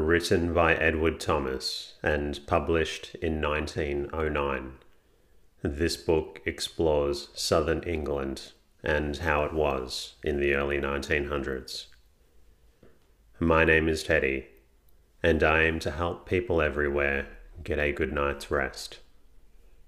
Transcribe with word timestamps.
written 0.00 0.52
by 0.52 0.74
Edward 0.74 1.20
Thomas 1.20 1.94
and 2.02 2.40
published 2.46 3.14
in 3.22 3.40
1909. 3.40 4.72
This 5.62 5.96
book 5.96 6.40
explores 6.44 7.28
southern 7.34 7.82
England 7.84 8.52
and 8.82 9.16
how 9.18 9.44
it 9.44 9.52
was 9.52 10.14
in 10.24 10.40
the 10.40 10.54
early 10.54 10.78
1900s. 10.78 11.86
My 13.38 13.64
name 13.64 13.88
is 13.88 14.02
Teddy, 14.02 14.46
and 15.22 15.42
I 15.42 15.62
aim 15.62 15.78
to 15.80 15.92
help 15.92 16.28
people 16.28 16.60
everywhere 16.60 17.28
get 17.62 17.78
a 17.78 17.92
good 17.92 18.12
night's 18.12 18.50
rest. 18.50 18.98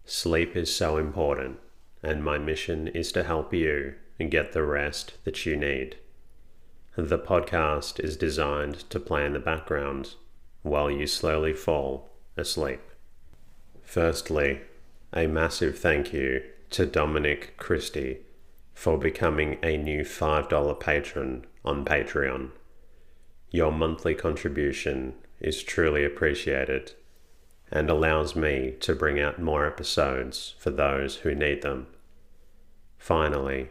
Sleep 0.05 0.57
is 0.57 0.75
so 0.75 0.99
important, 0.99 1.59
and 2.03 2.23
my 2.23 2.39
mission 2.39 2.87
is 2.89 3.11
to 3.13 3.25
help 3.25 3.53
you 3.53 3.95
get 4.31 4.53
the 4.53 4.63
rest 4.63 5.15
that 5.25 5.45
you 5.45 5.57
need. 5.57 5.97
The 6.99 7.19
podcast 7.19 8.01
is 8.01 8.17
designed 8.17 8.89
to 8.89 8.99
play 8.99 9.27
in 9.27 9.35
the 9.35 9.39
background 9.39 10.15
while 10.63 10.91
you 10.91 11.07
slowly 11.07 11.53
fall 11.53 12.09
asleep. 12.39 12.81
Firstly, 13.83 14.63
a 15.13 15.27
massive 15.27 15.79
thank 15.79 16.15
you 16.15 16.43
to 16.71 16.87
Dominic 16.87 17.59
Christie 17.59 18.21
for 18.73 18.97
becoming 18.97 19.59
a 19.63 19.77
new 19.77 20.05
$5 20.05 20.81
patron 20.81 21.45
on 21.67 21.85
Patreon. 21.85 22.53
Your 23.51 23.73
monthly 23.73 24.15
contribution 24.15 25.17
is 25.39 25.63
truly 25.63 26.03
appreciated 26.03 26.93
and 27.71 27.91
allows 27.91 28.35
me 28.35 28.75
to 28.81 28.95
bring 28.95 29.21
out 29.21 29.39
more 29.39 29.67
episodes 29.67 30.55
for 30.59 30.71
those 30.71 31.17
who 31.17 31.35
need 31.35 31.61
them. 31.61 31.89
Finally, 32.97 33.69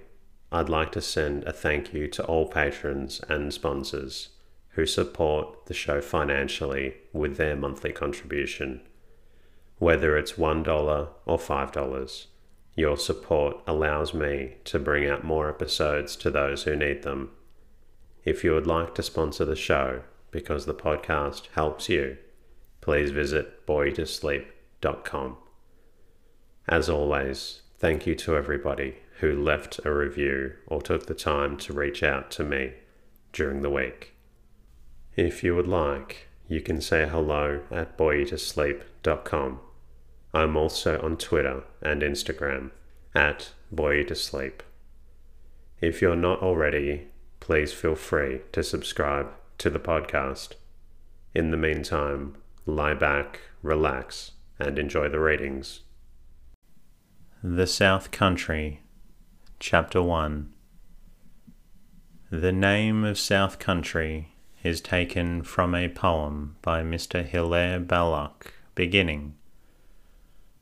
I'd 0.56 0.70
like 0.70 0.94
to 0.94 1.02
send 1.02 1.44
a 1.44 1.52
thank 1.52 1.94
you 1.94 2.08
to 2.08 2.24
all 2.24 2.48
patrons 2.48 3.20
and 3.28 3.54
sponsors 3.54 4.30
who 4.70 4.86
support 4.86 5.66
the 5.66 5.74
show 5.74 6.00
financially 6.00 6.96
with 7.12 7.36
their 7.36 7.58
monthly 7.58 7.92
contribution. 7.92 8.80
Whether 9.80 10.18
it's 10.18 10.34
$1 10.34 11.10
or 11.26 11.38
$5, 11.38 12.26
your 12.74 12.96
support 12.96 13.58
allows 13.68 14.14
me 14.14 14.56
to 14.64 14.80
bring 14.80 15.10
out 15.10 15.26
more 15.26 15.50
episodes 15.50 16.16
to 16.16 16.32
those 16.32 16.64
who 16.64 16.78
need 16.78 17.04
them. 17.04 17.32
If 18.24 18.46
you 18.46 18.54
would 18.54 18.66
like 18.66 18.96
to 18.96 19.04
sponsor 19.04 19.44
the 19.44 19.58
show 19.58 20.04
because 20.32 20.66
the 20.66 20.74
podcast 20.74 21.48
helps 21.56 21.90
you, 21.90 22.16
please 22.80 23.12
visit 23.12 23.68
boreyoutosleep.com. 23.68 25.36
As 26.70 26.90
always, 26.90 27.62
thank 27.78 28.08
you 28.08 28.16
to 28.16 28.38
everybody 28.38 29.00
who 29.20 29.32
left 29.34 29.80
a 29.86 29.94
review 29.94 30.54
or 30.68 30.82
took 30.82 31.06
the 31.06 31.14
time 31.14 31.58
to 31.58 31.74
reach 31.74 32.04
out 32.04 32.30
to 32.32 32.44
me 32.44 32.74
during 33.32 33.62
the 33.62 33.70
week. 33.70 34.14
If 35.16 35.44
you 35.44 35.56
would 35.56 35.68
like, 35.68 36.28
you 36.48 36.62
can 36.62 36.82
say 36.82 37.08
hello 37.08 37.62
at 37.72 37.98
boreyoutosleep.com. 37.98 39.60
I'm 40.34 40.58
also 40.58 41.02
on 41.02 41.18
Twitter 41.18 41.64
and 41.82 42.02
Instagram 42.02 42.72
at 43.16 43.52
boreyoutosleep. 43.74 44.60
If 45.80 46.02
you're 46.02 46.16
not 46.16 46.42
already, 46.42 47.08
please 47.40 47.72
feel 47.72 47.96
free 47.96 48.42
to 48.52 48.64
subscribe 48.64 49.32
to 49.60 49.70
the 49.70 49.80
podcast. 49.80 50.54
In 51.34 51.52
the 51.52 51.58
meantime, 51.58 52.36
lie 52.66 52.94
back, 52.94 53.42
relax, 53.62 54.32
and 54.60 54.78
enjoy 54.78 55.10
the 55.10 55.20
readings. 55.20 55.82
The 57.44 57.68
South 57.68 58.12
Country, 58.12 58.82
Chapter 59.68 60.00
1 60.00 60.54
The 62.30 62.52
name 62.52 63.04
of 63.04 63.18
South 63.18 63.58
Country 63.58 64.36
is 64.62 64.80
taken 64.80 65.42
from 65.42 65.74
a 65.74 65.90
poem 65.90 66.56
by 66.62 66.84
Mr. 66.84 67.26
Hilaire 67.26 67.80
Belloc, 67.80 68.54
beginning 68.76 69.34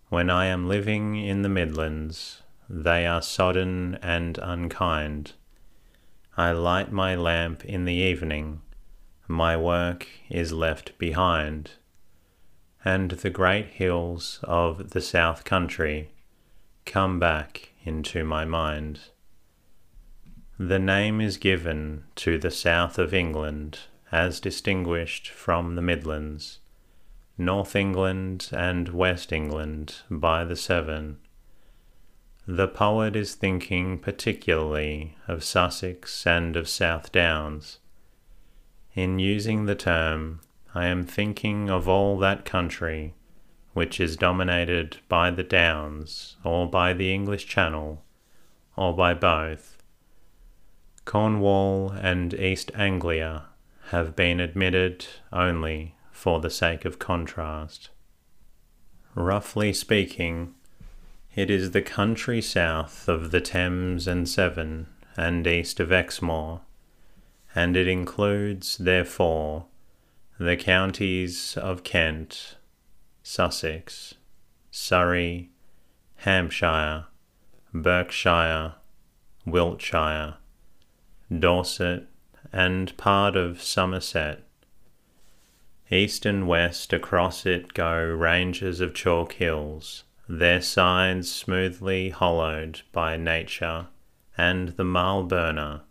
When 0.07 0.29
I 0.29 0.45
am 0.45 0.69
living 0.69 1.17
in 1.17 1.41
the 1.41 1.49
Midlands, 1.49 2.43
they 2.69 3.05
are 3.05 3.21
sodden 3.21 3.99
and 4.01 4.37
unkind. 4.37 5.33
I 6.37 6.53
light 6.53 6.93
my 6.93 7.13
lamp 7.13 7.65
in 7.65 7.83
the 7.83 7.95
evening, 7.95 8.61
my 9.27 9.57
work 9.57 10.07
is 10.29 10.53
left 10.53 10.97
behind, 10.97 11.71
and 12.85 13.11
the 13.11 13.29
great 13.29 13.65
hills 13.65 14.39
of 14.43 14.91
the 14.91 15.01
South 15.01 15.43
Country 15.43 16.13
come 16.85 17.19
back 17.19 17.69
into 17.83 18.23
my 18.23 18.45
mind. 18.45 18.99
The 20.59 20.79
name 20.79 21.19
is 21.19 21.37
given 21.37 22.05
to 22.15 22.37
the 22.37 22.51
south 22.51 22.99
of 22.99 23.13
England 23.13 23.79
as 24.11 24.39
distinguished 24.39 25.29
from 25.29 25.75
the 25.75 25.81
Midlands, 25.81 26.59
North 27.37 27.75
England 27.75 28.49
and 28.51 28.89
West 28.89 29.33
England 29.33 29.95
by 30.09 30.43
the 30.43 30.55
Severn. 30.55 31.17
The 32.45 32.67
poet 32.67 33.15
is 33.15 33.35
thinking 33.35 33.97
particularly 33.97 35.17
of 35.27 35.43
Sussex 35.43 36.27
and 36.27 36.55
of 36.55 36.69
South 36.69 37.11
Downs. 37.11 37.79
In 38.93 39.17
using 39.17 39.65
the 39.65 39.75
term, 39.75 40.41
I 40.75 40.85
am 40.85 41.03
thinking 41.05 41.69
of 41.69 41.87
all 41.87 42.17
that 42.19 42.45
country 42.45 43.15
which 43.73 43.99
is 43.99 44.15
dominated 44.15 44.97
by 45.09 45.31
the 45.31 45.43
Downs 45.43 46.37
or 46.43 46.69
by 46.69 46.93
the 46.93 47.13
English 47.13 47.47
Channel 47.47 48.03
or 48.75 48.95
by 48.95 49.13
both. 49.13 49.77
Cornwall 51.05 51.91
and 51.91 52.33
East 52.33 52.71
Anglia 52.75 53.45
have 53.89 54.15
been 54.15 54.39
admitted 54.39 55.05
only 55.31 55.95
for 56.11 56.39
the 56.39 56.49
sake 56.49 56.85
of 56.85 56.99
contrast. 56.99 57.89
Roughly 59.15 59.73
speaking, 59.73 60.55
it 61.35 61.49
is 61.49 61.71
the 61.71 61.81
country 61.81 62.41
south 62.41 63.07
of 63.07 63.31
the 63.31 63.41
Thames 63.41 64.07
and 64.07 64.29
Severn 64.29 64.87
and 65.17 65.45
east 65.45 65.79
of 65.79 65.91
Exmoor, 65.91 66.61
and 67.53 67.75
it 67.75 67.87
includes, 67.87 68.77
therefore, 68.77 69.65
the 70.39 70.57
counties 70.57 71.57
of 71.57 71.83
Kent, 71.83 72.55
Sussex, 73.23 74.15
Surrey, 74.69 75.49
Hampshire, 76.17 77.05
Berkshire, 77.73 78.75
Wiltshire, 79.45 80.35
Dorset, 81.39 82.07
and 82.51 82.95
part 82.97 83.35
of 83.35 83.61
Somerset. 83.61 84.43
East 85.89 86.25
and 86.25 86.47
west 86.47 86.91
across 86.93 87.45
it 87.45 87.73
go 87.73 87.95
ranges 88.03 88.79
of 88.81 88.93
chalk 88.93 89.33
hills, 89.33 90.03
their 90.27 90.61
sides 90.61 91.31
smoothly 91.31 92.09
hollowed 92.09 92.81
by 92.91 93.17
nature 93.17 93.87
and 94.37 94.69
the 94.69 94.83
mile 94.83 95.23
burner, 95.23 95.81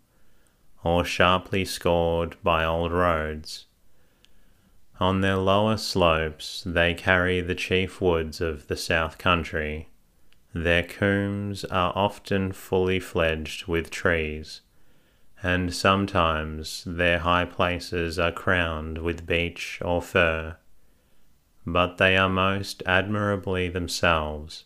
or 0.83 1.03
sharply 1.03 1.65
scored 1.65 2.35
by 2.43 2.63
old 2.63 2.91
roads. 2.91 3.65
On 5.03 5.19
their 5.19 5.35
lower 5.35 5.75
slopes 5.75 6.63
they 6.65 6.93
carry 6.93 7.41
the 7.41 7.55
chief 7.55 7.99
woods 7.99 8.39
of 8.39 8.67
the 8.67 8.77
south 8.77 9.17
country. 9.17 9.89
Their 10.53 10.81
combes 10.81 11.65
are 11.65 11.91
often 11.93 12.53
fully 12.53 13.01
fledged 13.01 13.67
with 13.67 13.91
trees, 13.91 14.61
and 15.43 15.73
sometimes 15.73 16.85
their 16.87 17.19
high 17.19 17.43
places 17.43 18.17
are 18.17 18.31
crowned 18.31 18.99
with 18.99 19.27
beech 19.27 19.77
or 19.83 20.01
fir, 20.01 20.55
but 21.67 21.97
they 21.97 22.15
are 22.15 22.29
most 22.29 22.81
admirably 22.85 23.67
themselves 23.67 24.63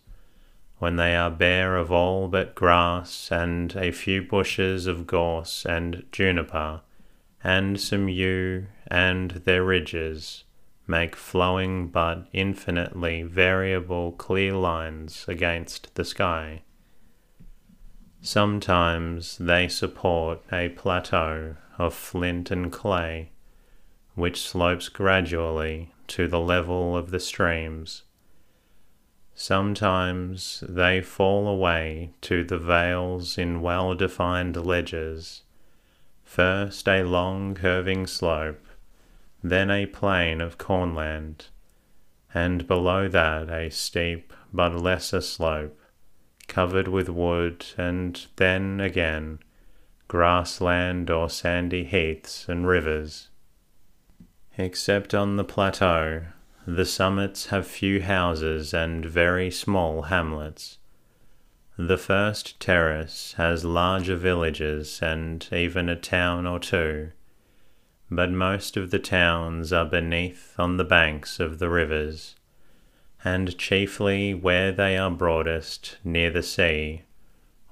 when 0.78 0.98
they 0.98 1.16
are 1.16 1.32
bare 1.32 1.76
of 1.76 1.92
all 1.92 2.28
but 2.28 2.54
grass 2.54 3.32
and 3.32 3.76
a 3.76 3.90
few 3.90 4.22
bushes 4.22 4.86
of 4.86 5.08
gorse 5.08 5.66
and 5.66 6.04
juniper, 6.12 6.82
and 7.44 7.80
some 7.80 8.10
yew, 8.10 8.68
and 8.88 9.32
their 9.32 9.64
ridges 9.64 10.44
make 10.88 11.16
flowing 11.16 11.88
but 11.88 12.28
infinitely 12.32 13.24
variable 13.24 14.14
clear 14.14 14.54
lines 14.54 15.26
against 15.28 15.94
the 15.96 16.06
sky. 16.06 16.62
Sometimes 18.22 19.38
they 19.38 19.68
support 19.68 20.42
a 20.52 20.70
plateau 20.70 21.56
of 21.78 21.94
flint 21.94 22.50
and 22.52 22.72
clay, 22.72 23.32
which 24.16 24.42
slopes 24.42 24.90
gradually 24.90 25.94
to 26.08 26.28
the 26.28 26.40
level 26.40 26.98
of 26.98 27.12
the 27.12 27.20
streams. 27.20 28.04
Sometimes 29.36 30.64
they 30.68 31.00
fall 31.02 31.48
away 31.48 32.12
to 32.22 32.44
the 32.44 32.58
vales 32.58 33.38
in 33.38 33.62
well 33.62 33.94
defined 33.94 34.56
ledges, 34.56 35.44
first 36.28 36.88
a 36.88 37.04
long 37.04 37.56
curving 37.56 38.06
slope, 38.06 38.66
then 39.42 39.72
a 39.72 39.86
plain 39.86 40.42
of 40.42 40.58
cornland, 40.58 41.46
and 42.34 42.68
below 42.68 43.08
that 43.08 43.50
a 43.50 43.70
steep 43.72 44.34
but 44.54 44.76
lesser 44.76 45.22
slope, 45.22 45.80
covered 46.48 46.88
with 46.88 47.08
wood, 47.10 47.66
and 47.78 48.28
then 48.36 48.80
again 48.80 49.40
grassland 50.08 51.10
or 51.10 51.30
sandy 51.30 51.84
heaths 51.84 52.48
and 52.48 52.68
rivers. 52.68 53.30
Except 54.58 55.14
on 55.14 55.36
the 55.36 55.44
plateau, 55.44 56.24
the 56.66 56.86
summits 56.86 57.48
have 57.48 57.68
few 57.68 58.02
houses 58.02 58.74
and 58.74 59.06
very 59.06 59.50
small 59.50 60.04
hamlets. 60.04 60.78
The 61.80 61.98
first 62.00 62.60
terrace 62.60 63.34
has 63.38 63.64
larger 63.64 64.16
villages 64.16 65.00
and 65.00 65.48
even 65.52 65.90
a 65.90 65.96
town 65.96 66.48
or 66.48 66.58
two, 66.58 67.12
but 68.10 68.32
most 68.32 68.76
of 68.78 68.90
the 68.90 68.98
towns 68.98 69.72
are 69.72 69.86
beneath 69.86 70.56
on 70.58 70.78
the 70.78 70.84
banks 70.84 71.40
of 71.40 71.60
the 71.60 71.70
rivers, 71.70 72.36
and 73.24 73.60
chiefly 73.60 74.34
where 74.34 74.72
they 74.72 74.98
are 74.98 75.12
broadest 75.12 76.00
near 76.04 76.32
the 76.32 76.42
sea 76.42 77.04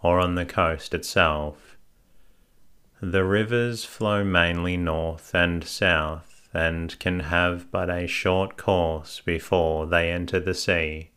or 0.04 0.20
on 0.20 0.36
the 0.36 0.46
coast 0.46 0.94
itself. 0.94 1.76
The 3.02 3.24
rivers 3.24 3.86
flow 3.86 4.24
mainly 4.24 4.78
north 4.78 5.34
and 5.34 5.64
south 5.64 6.48
and 6.54 6.98
can 7.00 7.22
have 7.22 7.72
but 7.72 7.90
a 7.90 8.06
short 8.06 8.56
course 8.56 9.20
before 9.26 9.88
they 9.88 10.12
enter 10.12 10.40
the 10.40 10.54
sea, 10.54 11.10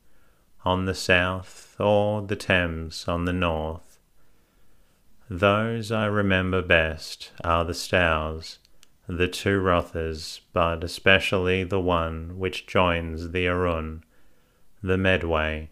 on 0.65 0.87
the 0.87 0.95
south 0.95 1.68
or 1.79 2.23
the 2.23 2.37
Thames 2.37 3.07
on 3.07 3.25
the 3.25 3.33
north. 3.33 3.99
Those 5.31 5.93
I 5.93 6.07
remember 6.07 6.63
best 6.63 7.33
are 7.45 7.65
the 7.65 7.75
Stours, 7.75 8.59
the 9.07 9.29
two 9.29 9.61
Rothers, 9.61 10.41
but 10.53 10.83
especially 10.83 11.65
the 11.65 11.81
one 11.81 12.39
which 12.39 12.67
joins 12.67 13.31
the 13.31 13.47
Arun, 13.47 14.05
the 14.83 14.97
Medway, 14.97 15.71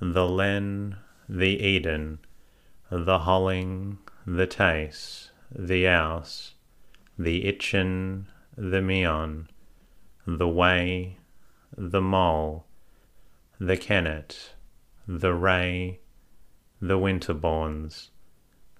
the 0.00 0.26
Len, 0.26 0.96
the 1.28 1.58
Eden, 1.62 2.18
the 2.90 3.20
Holling, 3.20 3.98
the 4.26 4.46
Tace, 4.46 5.30
the 5.54 5.86
Ouse, 5.86 6.54
the 7.18 7.44
Itchen, 7.44 8.24
the 8.56 8.80
Meon, 8.80 9.48
the 10.26 10.48
Wey, 10.48 11.18
the 11.76 12.00
Mole, 12.00 12.66
the 13.58 13.76
Kennet, 13.76 14.54
the 15.18 15.34
Ray, 15.34 15.98
the 16.80 16.96
Winterbournes, 16.96 18.10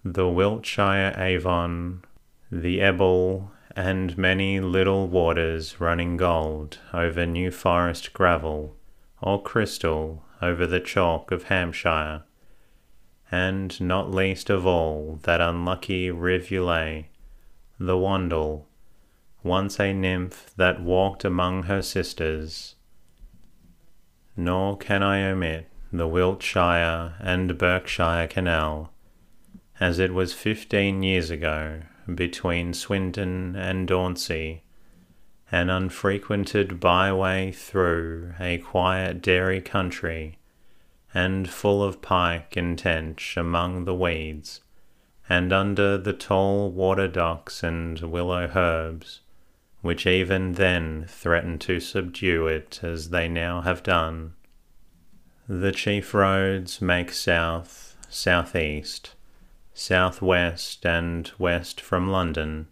the 0.05 0.29
Wiltshire 0.29 1.13
Avon, 1.19 2.05
the 2.53 2.81
Ebble, 2.81 3.51
and 3.75 4.17
many 4.17 4.61
little 4.61 5.09
waters 5.09 5.81
running 5.81 6.17
gold 6.17 6.79
over 6.95 7.27
New 7.27 7.51
Forest 7.51 8.13
gravel, 8.13 8.77
or 9.21 9.43
crystal 9.43 10.25
over 10.41 10.69
the 10.69 10.79
chalk 10.79 11.33
of 11.33 11.45
Hampshire, 11.45 12.23
and 13.33 13.81
not 13.81 14.13
least 14.13 14.51
of 14.51 14.65
all 14.65 15.19
that 15.25 15.41
unlucky 15.41 16.13
rivulet, 16.13 17.07
the 17.77 17.97
Wandle, 17.97 18.67
once 19.43 19.81
a 19.81 19.93
nymph 19.93 20.53
that 20.57 20.81
walked 20.81 21.25
among 21.25 21.65
her 21.65 21.83
sisters. 21.83 22.77
Nor 24.37 24.79
can 24.79 25.03
I 25.03 25.25
omit 25.25 25.70
the 25.93 26.07
Wiltshire 26.07 27.15
and 27.21 27.57
Berkshire 27.59 28.29
Canal, 28.29 28.93
as 29.79 29.99
it 29.99 30.15
was 30.15 30.33
fifteen 30.33 31.03
years 31.03 31.31
ago 31.31 31.83
between 32.15 32.73
Swindon 32.73 33.57
and 33.57 33.89
Dauntsey, 33.89 34.63
an 35.51 35.69
unfrequented 35.69 36.81
byway 36.81 37.51
through 37.51 38.35
a 38.39 38.59
quiet 38.59 39.21
dairy 39.21 39.61
country, 39.61 40.39
and 41.13 41.51
full 41.51 41.83
of 41.83 42.01
pike 42.01 42.57
and 42.57 42.79
tench 42.79 43.37
among 43.37 43.85
the 43.85 43.95
weeds, 43.95 44.61
and 45.29 45.53
under 45.53 45.99
the 45.99 46.13
tall 46.13 46.71
water 46.71 47.09
docks 47.09 47.63
and 47.63 48.01
willow 48.01 48.51
herbs 48.55 49.21
which 49.83 50.07
even 50.07 50.53
then 50.53 51.05
threatened 51.09 51.61
to 51.61 51.81
subdue 51.81 52.47
it 52.47 52.81
as 52.83 53.11
they 53.11 53.29
now 53.29 53.63
have 53.63 53.83
done. 53.83 54.35
The 55.53 55.73
chief 55.73 56.15
roads 56.15 56.81
make 56.81 57.11
south, 57.11 57.97
southeast, 58.09 59.17
southwest, 59.75 60.87
and 60.87 61.29
west 61.41 61.81
from 61.81 62.09
London. 62.09 62.69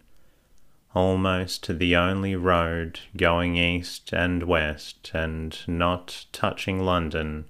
Almost 0.95 1.77
the 1.77 1.97
only 1.97 2.37
road 2.37 3.01
going 3.17 3.57
east 3.57 4.13
and 4.13 4.43
west 4.43 5.11
and 5.13 5.59
not 5.67 6.25
touching 6.31 6.79
London 6.79 7.49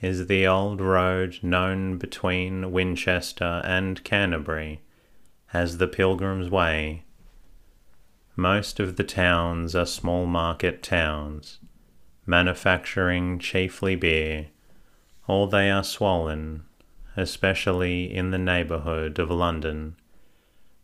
is 0.00 0.28
the 0.28 0.46
old 0.46 0.80
road 0.80 1.40
known 1.42 1.98
between 1.98 2.72
Winchester 2.72 3.60
and 3.66 4.02
Canterbury 4.02 4.80
as 5.52 5.76
the 5.76 5.88
Pilgrim's 5.88 6.48
Way 6.48 7.04
most 8.34 8.80
of 8.80 8.96
the 8.96 9.04
towns 9.04 9.76
are 9.76 9.84
small 9.84 10.24
market 10.24 10.82
towns, 10.82 11.58
manufacturing 12.24 13.38
chiefly 13.38 13.94
beer, 13.94 14.48
or 15.26 15.48
they 15.48 15.70
are 15.70 15.84
swollen, 15.84 16.64
especially 17.16 18.12
in 18.14 18.30
the 18.30 18.38
neighbourhood 18.38 19.18
of 19.18 19.30
London, 19.30 19.96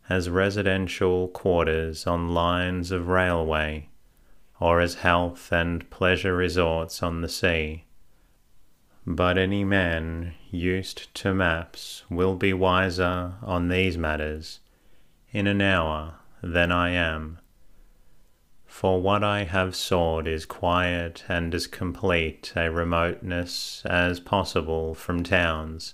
as 0.09 0.29
residential 0.29 1.27
quarters 1.27 2.07
on 2.07 2.33
lines 2.33 2.91
of 2.91 3.07
railway, 3.07 3.87
or 4.59 4.79
as 4.79 4.95
health 4.95 5.51
and 5.51 5.89
pleasure 5.89 6.35
resorts 6.35 7.01
on 7.01 7.21
the 7.21 7.29
sea. 7.29 7.85
But 9.05 9.37
any 9.37 9.63
man 9.63 10.35
used 10.51 11.13
to 11.15 11.33
maps 11.33 12.03
will 12.09 12.35
be 12.35 12.53
wiser 12.53 13.33
on 13.41 13.69
these 13.69 13.97
matters 13.97 14.59
in 15.31 15.47
an 15.47 15.61
hour 15.61 16.15
than 16.43 16.71
I 16.71 16.91
am. 16.91 17.39
For 18.71 18.99
what 18.99 19.21
I 19.21 19.43
have 19.43 19.75
sought 19.75 20.27
is 20.27 20.45
quiet 20.45 21.25
and 21.27 21.53
as 21.53 21.67
complete 21.67 22.53
a 22.55 22.71
remoteness 22.71 23.83
as 23.85 24.19
possible 24.19 24.95
from 24.95 25.23
towns, 25.23 25.93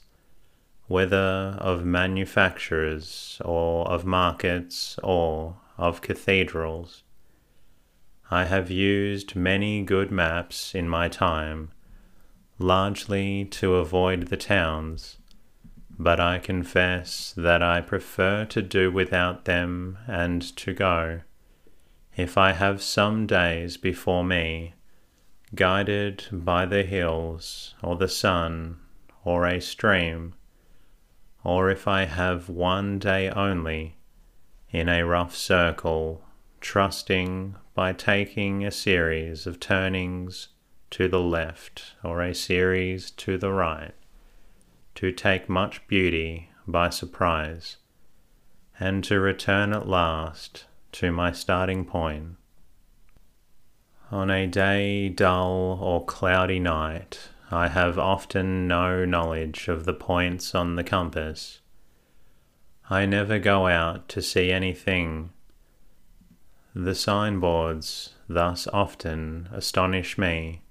whether 0.86 1.58
of 1.60 1.84
manufacturers 1.84 3.42
or 3.44 3.86
of 3.90 4.06
markets 4.06 4.98
or 5.04 5.58
of 5.78 6.02
cathedrals. 6.02 7.04
I 8.32 8.46
have 8.46 8.72
used 8.72 9.36
many 9.36 9.84
good 9.84 10.12
maps 10.12 10.74
in 10.74 10.88
my 10.88 11.10
time, 11.10 11.72
largely 12.58 13.44
to 13.46 13.76
avoid 13.76 14.28
the 14.28 14.38
towns, 14.38 15.18
but 15.98 16.22
I 16.22 16.38
confess 16.40 17.34
that 17.36 17.62
I 17.62 17.82
prefer 17.82 18.46
to 18.46 18.62
do 18.62 18.92
without 18.92 19.44
them 19.44 19.98
and 20.08 20.42
to 20.58 20.74
go 20.74 21.22
if 22.18 22.36
I 22.36 22.54
have 22.54 22.82
some 22.82 23.28
days 23.28 23.78
before 23.78 24.24
me, 24.24 24.74
guided 25.54 26.26
by 26.32 26.66
the 26.66 26.82
hills, 26.82 27.76
or 27.84 27.96
the 27.96 28.08
sun, 28.08 28.80
or 29.24 29.46
a 29.46 29.62
stream, 29.62 30.34
or 31.44 31.70
if 31.70 31.88
I 31.88 32.06
have 32.06 32.50
one 32.50 32.98
day 32.98 33.30
only, 33.30 33.98
in 34.72 34.90
a 34.90 35.06
rough 35.06 35.36
circle, 35.36 36.24
trusting 36.60 37.56
by 37.76 37.94
taking 37.94 38.66
a 38.66 38.72
series 38.72 39.46
of 39.46 39.60
turnings 39.60 40.48
to 40.90 41.08
the 41.08 41.22
left 41.22 41.94
or 42.04 42.24
a 42.24 42.34
series 42.34 43.12
to 43.12 43.38
the 43.38 43.52
right, 43.52 43.94
to 44.96 45.12
take 45.12 45.48
much 45.48 45.88
beauty 45.88 46.50
by 46.68 46.90
surprise, 46.90 47.78
and 48.80 49.04
to 49.04 49.20
return 49.20 49.72
at 49.72 49.88
last 49.88 50.66
to 50.94 51.12
my 51.12 51.32
starting 51.32 51.86
point. 51.86 52.38
On 54.12 54.30
a 54.30 54.48
day, 54.48 55.10
dull 55.10 55.78
or 55.82 56.06
cloudy 56.06 56.60
night, 56.60 57.30
I 57.52 57.68
have 57.68 58.00
often 58.00 58.68
no 58.68 59.06
knowledge 59.06 59.68
of 59.68 59.86
the 59.86 59.94
points 59.94 60.56
on 60.56 60.76
the 60.76 60.84
compass. 60.84 61.60
I 62.90 63.06
never 63.06 63.38
go 63.38 63.68
out 63.68 64.08
to 64.10 64.22
see 64.22 64.52
anything. 64.52 65.32
The 66.74 66.96
signboards 66.96 68.14
thus 68.30 68.68
often 68.68 69.50
astonish 69.52 70.18
me. 70.18 70.62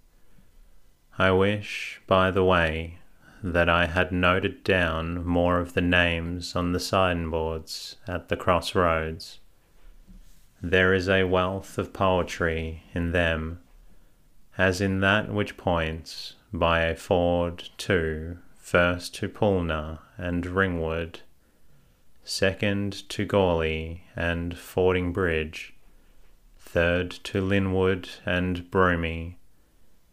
I 1.19 1.31
wish, 1.31 2.01
by 2.07 2.31
the 2.31 2.45
way, 2.45 2.99
that 3.43 3.69
I 3.69 3.87
had 3.87 4.13
noted 4.13 4.65
down 4.65 5.25
more 5.25 5.61
of 5.61 5.75
the 5.75 5.81
names 5.83 6.57
on 6.57 6.73
the 6.73 6.81
signboards 6.81 7.97
at 8.07 8.29
the 8.29 8.37
crossroads. 8.37 9.41
There 10.63 10.95
is 10.95 11.09
a 11.09 11.25
wealth 11.25 11.77
of 11.77 11.93
poetry 11.93 12.83
in 12.95 13.13
them, 13.13 13.61
as 14.57 14.81
in 14.81 15.01
that 15.01 15.29
which 15.29 15.57
points 15.57 16.35
by 16.53 16.81
a 16.81 16.97
ford 16.97 17.69
to, 17.79 18.39
first 18.57 19.15
to 19.17 19.29
Poulner 19.29 19.99
and 20.17 20.47
Ringwood, 20.47 21.21
second 22.25 23.09
to 23.11 23.25
Gorley 23.25 24.05
and 24.17 24.55
Fordingbridge, 24.55 25.73
third 26.59 27.11
to 27.11 27.41
Linwood 27.41 28.09
and 28.25 28.71
Broomy, 28.71 29.39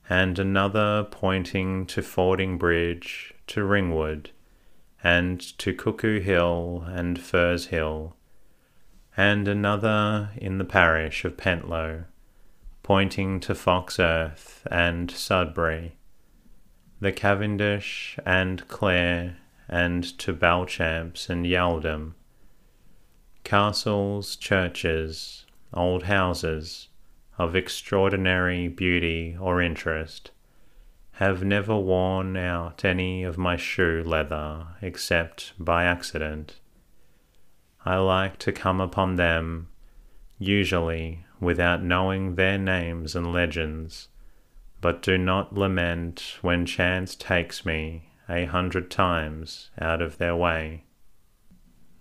and 0.09 0.37
another 0.37 1.07
pointing 1.09 1.85
to 1.87 2.01
Fordingbridge, 2.01 3.33
to 3.47 3.63
Ringwood, 3.63 4.31
and 5.03 5.39
to 5.57 5.73
Cuckoo 5.73 6.19
Hill 6.19 6.83
and 6.87 7.17
Furze 7.19 7.67
Hill, 7.67 8.15
and 9.15 9.47
another 9.47 10.29
in 10.37 10.57
the 10.57 10.65
parish 10.65 11.23
of 11.23 11.37
Pentlow, 11.37 12.05
pointing 12.81 13.39
to 13.39 13.53
Foxearth 13.53 14.65
and 14.71 15.11
Sudbury, 15.11 15.97
the 16.99 17.11
Cavendish 17.11 18.17
and 18.25 18.67
Clare, 18.67 19.37
and 19.69 20.03
to 20.19 20.33
Belchamps 20.33 21.29
and 21.29 21.45
Yeldham, 21.45 22.13
castles, 23.43 24.35
churches, 24.35 25.45
old 25.73 26.03
houses 26.03 26.89
of 27.37 27.55
extraordinary 27.55 28.67
beauty 28.67 29.35
or 29.39 29.61
interest, 29.61 30.31
have 31.13 31.43
never 31.43 31.77
worn 31.77 32.35
out 32.35 32.83
any 32.83 33.23
of 33.23 33.37
my 33.37 33.55
shoe 33.55 34.03
leather 34.05 34.67
except 34.81 35.53
by 35.59 35.83
accident. 35.83 36.59
I 37.85 37.97
like 37.97 38.39
to 38.39 38.51
come 38.51 38.79
upon 38.79 39.17
them, 39.17 39.67
usually 40.39 41.25
without 41.39 41.83
knowing 41.83 42.35
their 42.35 42.57
names 42.57 43.15
and 43.15 43.33
legends, 43.33 44.07
but 44.79 45.01
do 45.01 45.17
not 45.17 45.53
lament 45.53 46.37
when 46.41 46.65
chance 46.65 47.15
takes 47.15 47.65
me 47.65 48.09
a 48.29 48.45
hundred 48.45 48.89
times 48.89 49.69
out 49.79 50.01
of 50.01 50.17
their 50.17 50.35
way. 50.35 50.83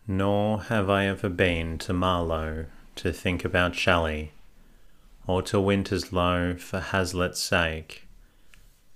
Nor 0.06 0.62
have 0.64 0.88
I 0.88 1.06
ever 1.06 1.28
been 1.28 1.78
to 1.78 1.92
Marlow 1.92 2.66
to 2.96 3.12
think 3.12 3.44
about 3.44 3.74
Shelley, 3.74 4.32
or 5.26 5.42
to 5.42 5.56
Winterslow 5.56 6.60
for 6.60 6.80
Hazlitt's 6.80 7.40
sake, 7.40 8.06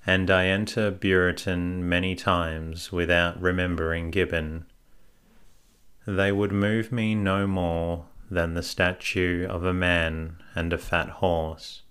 and 0.07 0.31
I 0.31 0.47
enter 0.47 0.91
Buriton 0.91 1.89
many 1.89 2.15
times 2.15 2.93
without 2.93 3.41
remembering 3.41 4.11
Gibbon. 4.11 4.67
They 6.07 6.31
would 6.31 6.53
move 6.53 6.93
me 6.93 7.17
no 7.17 7.49
more 7.49 8.07
than 8.31 8.55
the 8.55 8.63
statue 8.63 9.45
of 9.47 9.65
a 9.65 9.75
man 9.75 10.37
and 10.55 10.73
a 10.73 10.79
fat 10.79 11.09
horse, 11.09 11.83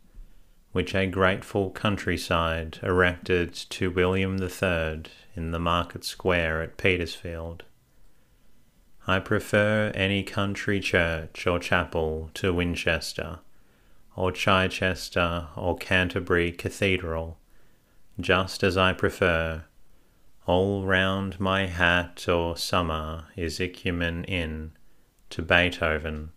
which 0.71 0.95
a 0.95 1.05
grateful 1.05 1.69
countryside 1.71 2.79
erected 2.81 3.53
to 3.53 3.91
William 3.91 4.41
III 4.41 5.03
in 5.35 5.51
the 5.51 5.59
market 5.59 6.05
square 6.05 6.61
at 6.61 6.77
Petersfield. 6.77 7.63
I 9.05 9.19
prefer 9.19 9.91
any 9.93 10.23
country 10.23 10.79
church 10.79 11.45
or 11.45 11.59
chapel 11.59 12.31
to 12.35 12.53
Winchester, 12.53 13.39
or 14.15 14.31
Chichester, 14.31 15.49
or 15.57 15.77
Canterbury 15.77 16.53
Cathedral, 16.53 17.37
just 18.19 18.63
as 18.63 18.77
I 18.77 18.93
prefer 18.93 19.65
all 20.45 20.85
round 20.85 21.39
my 21.39 21.65
hat 21.65 22.27
or 22.29 22.55
summer 22.55 23.25
is 23.35 23.59
Icumen 23.59 24.23
in, 24.25 24.71
to 25.31 25.41
Beethoven. 25.41 26.31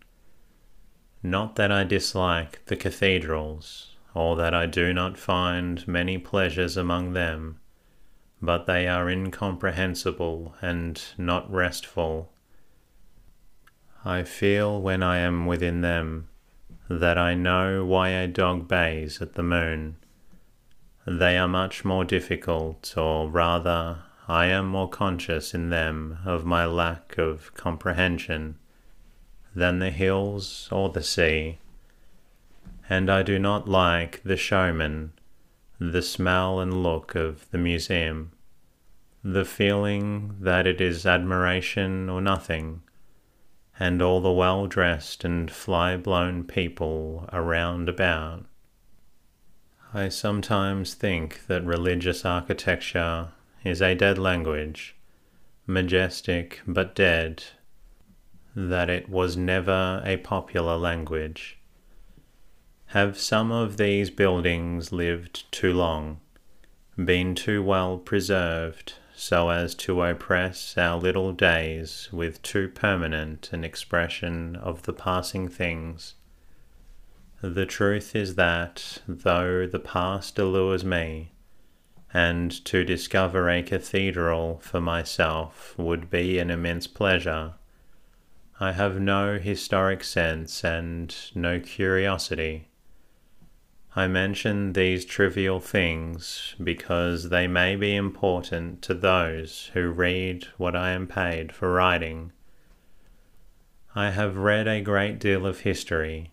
Not 1.23 1.57
that 1.57 1.71
I 1.71 1.85
dislike 1.85 2.65
the 2.67 2.77
cathedrals, 2.77 3.97
or 4.15 4.37
that 4.37 4.55
I 4.55 4.67
do 4.67 4.95
not 4.95 5.19
find 5.19 5.87
many 5.87 6.17
pleasures 6.17 6.77
among 6.77 7.13
them, 7.13 7.61
but 8.41 8.67
they 8.67 8.87
are 8.87 9.11
incomprehensible 9.11 10.55
and 10.63 11.03
not 11.19 11.51
restful. 11.53 12.33
I 14.05 14.23
feel 14.23 14.81
when 14.81 15.03
I 15.03 15.19
am 15.19 15.45
within 15.45 15.83
them 15.83 16.29
that 16.89 17.19
I 17.19 17.35
know 17.35 17.85
why 17.85 18.11
a 18.11 18.27
dog 18.27 18.69
bays 18.69 19.21
at 19.21 19.35
the 19.35 19.43
moon. 19.43 19.97
They 21.11 21.39
are 21.39 21.49
much 21.49 21.87
more 21.87 22.05
difficult, 22.05 22.93
or 22.95 23.31
rather, 23.31 24.01
I 24.29 24.45
am 24.49 24.69
more 24.69 24.91
conscious 24.91 25.55
in 25.55 25.71
them 25.71 26.19
of 26.27 26.45
my 26.45 26.67
lack 26.67 27.17
of 27.17 27.55
comprehension 27.55 28.59
than 29.55 29.79
the 29.79 29.91
hills 29.91 30.69
or 30.71 30.91
the 30.91 31.03
sea. 31.03 31.61
And 32.91 33.11
I 33.11 33.23
do 33.23 33.39
not 33.39 33.67
like 33.67 34.23
the 34.23 34.37
showman, 34.37 35.13
the 35.79 36.03
smell 36.03 36.61
and 36.61 36.83
look 36.83 37.15
of 37.15 37.51
the 37.53 37.59
museum, 37.59 38.33
the 39.25 39.47
feeling 39.47 40.37
that 40.41 40.67
it 40.67 40.79
is 40.79 41.07
admiration 41.07 42.11
or 42.11 42.21
nothing, 42.21 42.83
and 43.81 44.03
all 44.03 44.21
the 44.21 44.31
well 44.31 44.67
dressed 44.67 45.25
and 45.25 45.51
fly 45.51 45.97
blown 45.97 46.45
people 46.45 47.27
around 47.33 47.89
about. 47.89 48.45
I 49.95 50.11
sometimes 50.11 50.93
think 50.93 51.47
that 51.47 51.65
religious 51.65 52.27
architecture 52.27 53.29
is 53.65 53.81
a 53.81 53.95
dead 53.95 54.19
language, 54.19 54.95
majestic 55.67 56.61
but 56.67 56.95
dead 56.95 57.43
that 58.55 58.91
it 58.91 59.09
was 59.09 59.37
never 59.37 60.03
a 60.05 60.19
popular 60.19 60.77
language. 60.77 61.59
Have 62.87 63.19
some 63.19 63.51
of 63.51 63.79
these 63.79 64.11
buildings 64.11 64.93
lived 64.93 65.51
too 65.51 65.73
long, 65.73 66.21
been 67.03 67.35
too 67.35 67.63
well 67.63 67.97
preserved, 67.97 68.95
so 69.15 69.49
as 69.49 69.75
to 69.77 70.03
oppress 70.03 70.77
our 70.77 70.99
little 70.99 71.33
days 71.33 72.11
with 72.13 72.43
too 72.43 72.69
permanent 72.69 73.53
an 73.55 73.65
expression 73.65 74.55
of 74.57 74.83
the 74.83 74.93
passing 74.93 75.49
things? 75.49 76.15
The 77.41 77.67
truth 77.67 78.17
is 78.17 78.35
that, 78.35 78.99
though 79.07 79.65
the 79.67 79.79
past 79.79 80.39
allures 80.41 80.85
me, 80.85 81.31
and 82.13 82.51
to 82.65 82.85
discover 82.85 83.49
a 83.49 83.63
cathedral 83.63 84.59
for 84.59 84.81
myself 84.81 85.79
would 85.79 86.11
be 86.11 86.41
an 86.41 86.51
immense 86.51 86.89
pleasure, 86.89 87.55
I 88.59 88.73
have 88.73 89.01
no 89.01 89.39
historic 89.39 90.03
sense 90.03 90.65
and 90.65 91.15
no 91.33 91.61
curiosity. 91.61 92.71
I 93.95 94.09
mention 94.09 94.73
these 94.73 95.05
trivial 95.05 95.61
things 95.61 96.57
because 96.63 97.29
they 97.29 97.47
may 97.47 97.77
be 97.77 97.95
important 97.95 98.83
to 98.83 98.95
those 98.95 99.71
who 99.75 99.91
read 99.91 100.45
what 100.57 100.75
I 100.75 100.91
am 100.91 101.07
paid 101.07 101.53
for 101.53 101.73
writing. 101.73 102.33
I 103.95 104.11
have 104.11 104.37
read 104.37 104.67
a 104.67 104.81
great 104.81 105.21
deal 105.21 105.47
of 105.47 105.61
history. 105.61 106.33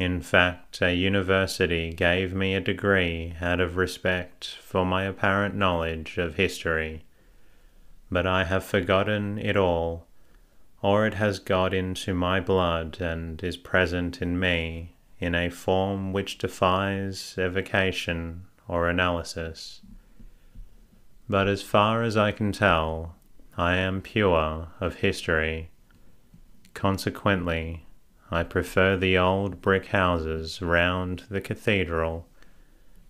In 0.00 0.22
fact, 0.22 0.80
a 0.80 0.94
university 0.94 1.92
gave 1.92 2.32
me 2.32 2.54
a 2.54 2.60
degree 2.60 3.34
out 3.38 3.60
of 3.60 3.76
respect 3.76 4.46
for 4.62 4.86
my 4.86 5.04
apparent 5.04 5.54
knowledge 5.54 6.16
of 6.16 6.36
history, 6.36 7.04
but 8.10 8.26
I 8.26 8.44
have 8.44 8.64
forgotten 8.64 9.38
it 9.38 9.58
all 9.58 10.06
or 10.80 11.06
it 11.06 11.12
has 11.12 11.38
got 11.38 11.74
into 11.74 12.14
my 12.14 12.40
blood 12.40 12.96
and 12.98 13.44
is 13.44 13.58
present 13.58 14.22
in 14.22 14.40
me 14.40 14.96
in 15.18 15.34
a 15.34 15.50
form 15.50 16.14
which 16.14 16.38
defies 16.38 17.34
evocation 17.36 18.46
or 18.66 18.88
analysis. 18.88 19.82
But 21.28 21.46
as 21.46 21.62
far 21.62 22.02
as 22.02 22.16
I 22.16 22.32
can 22.32 22.52
tell, 22.52 23.16
I 23.54 23.76
am 23.76 24.00
pure 24.00 24.68
of 24.80 24.94
history. 24.94 25.68
Consequently, 26.72 27.84
I 28.30 28.44
prefer 28.44 28.96
the 28.96 29.18
old 29.18 29.60
brick 29.60 29.86
houses 29.86 30.62
round 30.62 31.24
the 31.28 31.40
cathedral 31.40 32.28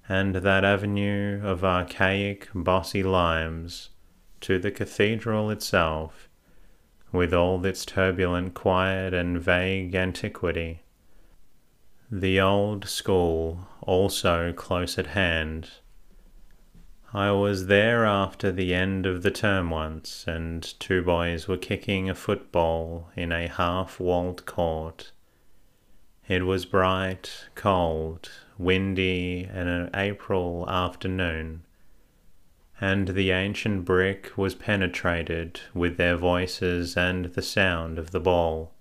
and 0.08 0.36
that 0.36 0.64
avenue 0.64 1.40
of 1.44 1.64
archaic 1.64 2.48
bossy 2.54 3.02
limes 3.02 3.90
to 4.40 4.58
the 4.58 4.70
cathedral 4.70 5.50
itself 5.50 6.28
with 7.12 7.34
all 7.34 7.64
its 7.66 7.84
turbulent 7.84 8.54
quiet 8.54 9.12
and 9.12 9.40
vague 9.40 9.94
antiquity. 9.94 10.82
The 12.10 12.40
old 12.40 12.88
school 12.88 13.68
also 13.82 14.52
close 14.52 14.98
at 14.98 15.08
hand. 15.08 15.70
I 17.12 17.30
was 17.32 17.66
there 17.66 18.04
after 18.04 18.52
the 18.52 18.74
end 18.74 19.04
of 19.06 19.22
the 19.22 19.30
term 19.30 19.70
once, 19.70 20.24
and 20.26 20.62
two 20.78 21.02
boys 21.02 21.48
were 21.48 21.56
kicking 21.56 22.08
a 22.08 22.14
football 22.14 23.10
in 23.16 23.32
a 23.32 23.48
half 23.48 23.98
walled 23.98 24.46
court. 24.46 25.12
It 26.28 26.46
was 26.46 26.64
bright, 26.64 27.48
cold, 27.54 28.30
windy, 28.58 29.48
and 29.52 29.68
an 29.68 29.90
April 29.94 30.68
afternoon 30.68 31.62
and 32.80 33.08
the 33.08 33.30
ancient 33.30 33.84
brick 33.84 34.32
was 34.36 34.54
penetrated 34.54 35.60
with 35.74 35.98
their 35.98 36.16
voices 36.16 36.96
and 36.96 37.26
the 37.26 37.42
sound 37.42 37.98
of 37.98 38.10
the 38.10 38.20
ball, 38.20 38.72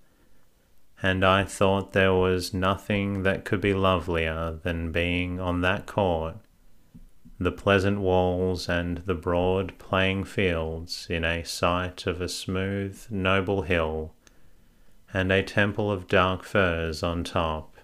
and 1.02 1.24
I 1.24 1.44
thought 1.44 1.92
there 1.92 2.14
was 2.14 2.54
nothing 2.54 3.24
that 3.24 3.44
could 3.44 3.60
be 3.60 3.74
lovelier 3.74 4.58
than 4.62 4.90
being 4.90 5.38
on 5.38 5.60
that 5.60 5.86
court, 5.86 6.36
the 7.42 7.50
pleasant 7.50 7.98
walls 7.98 8.68
and 8.68 8.98
the 9.06 9.14
broad 9.14 9.72
playing 9.78 10.22
fields 10.22 11.06
in 11.08 11.24
a 11.24 11.42
sight 11.42 12.06
of 12.06 12.20
a 12.20 12.28
smooth, 12.28 13.06
noble 13.10 13.62
hill, 13.62 14.12
and 15.14 15.32
a 15.32 15.42
temple 15.42 15.90
of 15.90 16.06
dark 16.06 16.44
firs 16.44 17.02
on 17.02 17.24
top. 17.24 17.78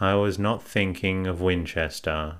I 0.00 0.14
was 0.14 0.38
not 0.38 0.62
thinking 0.62 1.26
of 1.26 1.40
Winchester, 1.40 2.36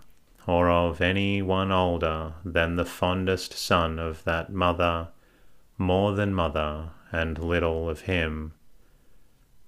or 0.46 0.70
of 0.70 1.00
any 1.00 1.42
one 1.42 1.72
older 1.72 2.34
than 2.44 2.76
the 2.76 2.84
fondest 2.84 3.52
son 3.52 3.98
of 3.98 4.22
that 4.22 4.52
mother, 4.52 5.08
more 5.76 6.12
than 6.12 6.32
mother, 6.32 6.90
and 7.10 7.36
little 7.36 7.90
of 7.90 8.02
him 8.02 8.54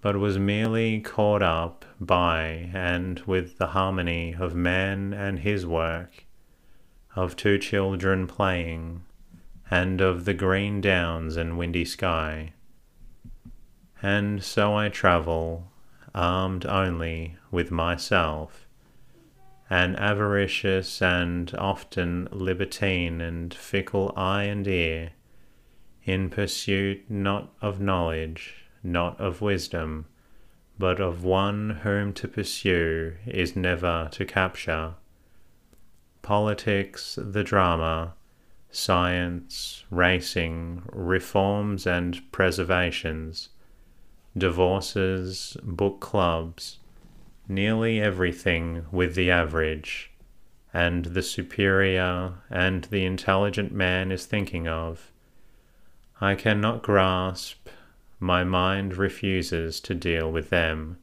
but 0.01 0.17
was 0.17 0.39
merely 0.39 1.01
caught 1.01 1.43
up 1.43 1.85
by 2.01 2.71
and 2.75 3.21
with 3.21 3.59
the 3.59 3.69
harmony 3.69 4.35
of 4.39 4.55
man 4.55 5.13
and 5.13 5.41
his 5.41 5.67
work, 5.67 6.25
of 7.15 7.35
two 7.35 7.59
children 7.59 8.27
playing, 8.27 9.03
and 9.71 10.01
of 10.01 10.25
the 10.25 10.35
green 10.35 10.81
downs 10.81 11.37
and 11.37 11.59
windy 11.59 11.85
sky. 11.85 12.53
And 14.03 14.43
so 14.43 14.75
I 14.75 14.89
travel, 14.89 15.73
armed 16.15 16.67
only 16.67 17.37
with 17.51 17.71
myself, 17.71 18.67
an 19.69 19.97
avaricious 19.97 21.03
and 21.03 21.53
often 21.59 22.29
libertine 22.31 23.21
and 23.21 23.53
fickle 23.53 24.13
eye 24.17 24.45
and 24.45 24.67
ear, 24.69 25.11
in 26.05 26.31
pursuit 26.31 27.11
not 27.11 27.53
of 27.61 27.81
knowledge, 27.81 28.66
not 28.87 29.21
of 29.21 29.43
wisdom, 29.43 30.07
but 30.79 31.01
of 31.01 31.25
one 31.25 31.81
whom 31.83 32.13
to 32.15 32.29
pursue 32.29 33.15
is 33.27 33.57
never 33.57 34.09
to 34.13 34.25
capture. 34.25 34.95
Politics, 36.23 37.19
the 37.21 37.45
drama, 37.45 38.15
science, 38.71 39.85
racing, 39.91 40.83
reforms 40.93 41.87
and 41.87 42.21
preservations, 42.33 43.49
divorces, 44.37 45.57
book 45.63 46.01
clubs, 46.01 46.79
nearly 47.49 48.01
everything 48.01 48.85
with 48.91 49.15
the 49.15 49.31
average 49.31 50.11
and 50.75 51.07
the 51.07 51.23
superior 51.23 52.35
and 52.51 52.85
the 52.85 53.05
intelligent 53.07 53.73
man 53.73 54.13
is 54.13 54.27
thinking 54.27 54.69
of. 54.69 55.11
I 56.21 56.35
cannot 56.35 56.83
grasp 56.83 57.69
my 58.27 58.43
mind 58.43 58.97
refuses 58.97 59.81
to 59.81 59.95
deal 59.95 60.31
with 60.31 60.51
them, 60.51 60.99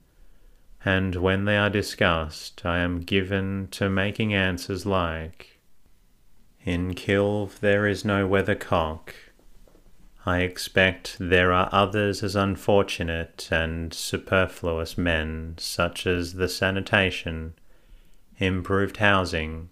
and 0.84 1.15
when 1.15 1.46
they 1.46 1.58
are 1.58 1.70
discussed, 1.70 2.65
I 2.65 2.80
am 2.80 3.00
given 3.00 3.70
to 3.72 3.89
making 3.89 4.34
answers 4.34 4.86
like, 4.86 5.58
In 6.65 6.94
Kilve 6.94 7.60
there 7.62 7.88
is 7.88 8.03
no 8.03 8.27
weathercock. 8.27 9.13
I 10.25 10.39
expect 10.39 11.15
there 11.20 11.53
are 11.53 11.70
others 11.72 12.24
as 12.24 12.36
unfortunate 12.36 13.48
and 13.50 13.94
superfluous 13.94 14.98
men, 14.98 15.56
such 15.58 16.06
as 16.06 16.34
the 16.34 16.50
sanitation, 16.50 17.53
improved 18.38 18.98
housing, 18.98 19.70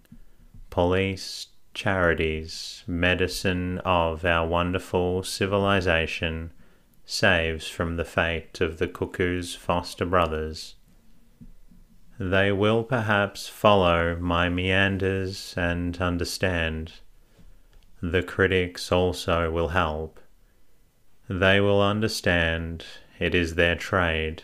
police, 0.70 1.48
charities, 1.74 2.84
medicine 2.88 3.80
of 3.80 4.24
our 4.24 4.48
wonderful 4.48 5.24
civilization 5.24 6.52
saves 7.06 7.68
from 7.68 7.98
the 7.98 8.06
fate 8.06 8.62
of 8.62 8.78
the 8.78 8.88
cuckoo's 8.88 9.56
foster 9.56 10.06
brothers. 10.06 10.76
They 12.20 12.52
will 12.52 12.84
perhaps 12.84 13.48
follow 13.48 14.16
my 14.16 14.48
meanders 14.48 15.56
and 15.58 15.98
understand. 16.00 16.94
The 18.02 18.22
critics 18.22 18.92
also 18.92 19.50
will 19.50 19.70
help. 19.70 20.20
They 21.28 21.60
will 21.60 21.82
understand 21.82 22.86
it 23.20 23.34
is 23.34 23.56
their 23.56 23.76
trade. 23.76 24.44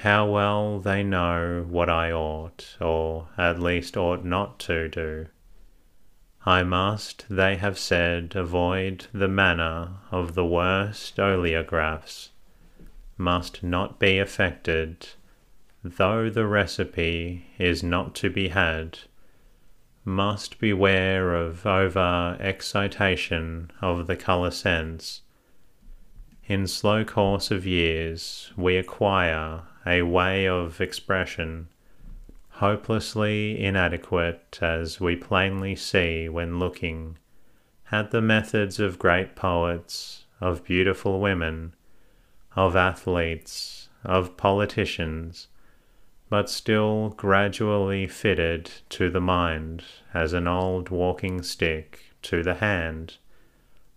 How 0.00 0.28
well 0.30 0.80
they 0.80 1.02
know 1.02 1.64
what 1.68 1.88
I 1.88 2.12
ought, 2.12 2.76
or 2.80 3.28
at 3.38 3.58
least 3.58 3.96
ought 3.96 4.24
not 4.24 4.58
to 4.60 4.88
do. 4.88 5.26
I 6.48 6.62
must, 6.62 7.26
they 7.28 7.56
have 7.56 7.76
said, 7.76 8.36
avoid 8.36 9.06
the 9.12 9.26
manner 9.26 9.96
of 10.12 10.36
the 10.36 10.46
worst 10.46 11.16
oleographs, 11.16 12.28
must 13.18 13.64
not 13.64 13.98
be 13.98 14.20
affected, 14.20 15.08
though 15.82 16.30
the 16.30 16.46
recipe 16.46 17.46
is 17.58 17.82
not 17.82 18.14
to 18.16 18.30
be 18.30 18.48
had, 18.48 19.00
must 20.04 20.60
beware 20.60 21.34
of 21.34 21.66
over 21.66 22.36
excitation 22.38 23.72
of 23.82 24.06
the 24.06 24.16
colour 24.16 24.52
sense. 24.52 25.22
In 26.46 26.68
slow 26.68 27.04
course 27.04 27.50
of 27.50 27.66
years 27.66 28.52
we 28.56 28.76
acquire 28.76 29.62
a 29.84 30.02
way 30.02 30.46
of 30.46 30.80
expression 30.80 31.70
hopelessly 32.56 33.62
inadequate 33.62 34.58
as 34.62 34.98
we 34.98 35.14
plainly 35.14 35.76
see 35.76 36.26
when 36.26 36.58
looking 36.58 37.18
at 37.92 38.10
the 38.10 38.22
methods 38.22 38.80
of 38.80 38.98
great 38.98 39.36
poets, 39.36 40.24
of 40.40 40.64
beautiful 40.64 41.20
women, 41.20 41.74
of 42.54 42.74
athletes, 42.74 43.90
of 44.02 44.38
politicians, 44.38 45.48
but 46.30 46.48
still 46.48 47.10
gradually 47.10 48.06
fitted 48.06 48.70
to 48.88 49.10
the 49.10 49.20
mind 49.20 49.84
as 50.14 50.32
an 50.32 50.48
old 50.48 50.88
walking 50.88 51.42
stick 51.42 52.04
to 52.22 52.42
the 52.42 52.54
hand 52.54 53.18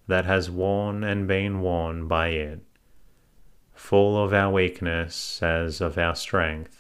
that 0.07 0.25
has 0.25 0.51
worn 0.51 1.01
and 1.01 1.25
been 1.29 1.61
worn 1.61 2.09
by 2.09 2.27
it, 2.27 2.59
full 3.73 4.21
of 4.21 4.33
our 4.33 4.51
weakness 4.51 5.41
as 5.41 5.79
of 5.79 5.97
our 5.97 6.15
strength 6.15 6.78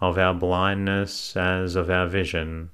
of 0.00 0.18
our 0.18 0.34
blindness 0.34 1.36
as 1.36 1.76
of 1.76 1.88
our 1.88 2.06
vision, 2.06 2.70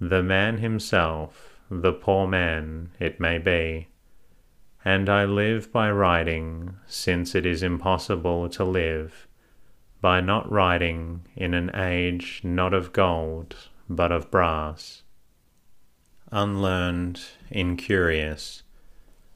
the 0.00 0.22
man 0.22 0.58
himself, 0.58 1.60
the 1.70 1.92
poor 1.92 2.26
man, 2.26 2.90
it 2.98 3.20
may 3.20 3.38
be. 3.38 3.88
And 4.84 5.08
I 5.08 5.24
live 5.24 5.70
by 5.70 5.90
writing, 5.90 6.76
since 6.86 7.34
it 7.34 7.46
is 7.46 7.62
impossible 7.62 8.48
to 8.50 8.64
live 8.64 9.28
by 10.00 10.20
not 10.20 10.50
writing 10.50 11.20
in 11.36 11.52
an 11.52 11.70
age 11.74 12.40
not 12.42 12.72
of 12.72 12.92
gold, 12.92 13.54
but 13.88 14.10
of 14.10 14.30
brass. 14.30 15.02
Unlearned, 16.32 17.20
incurious, 17.50 18.62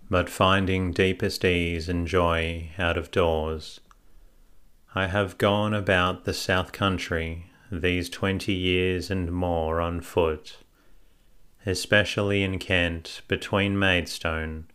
but 0.09 0.31
finding 0.31 0.93
deepest 0.93 1.45
ease 1.45 1.89
and 1.89 2.07
joy 2.07 2.71
out 2.79 2.97
of 2.97 3.11
doors 3.11 3.81
I 4.97 5.09
have 5.09 5.39
gone 5.39 5.75
about 5.75 6.25
the 6.25 6.33
south 6.33 6.71
country 6.71 7.47
these 7.69 8.09
twenty 8.09 8.53
years 8.53 9.11
and 9.11 9.33
more 9.33 9.81
on 9.81 10.01
foot, 10.01 10.59
especially 11.67 12.45
in 12.45 12.61
Kent 12.61 13.23
between 13.27 13.77
Maidstone 13.77 14.67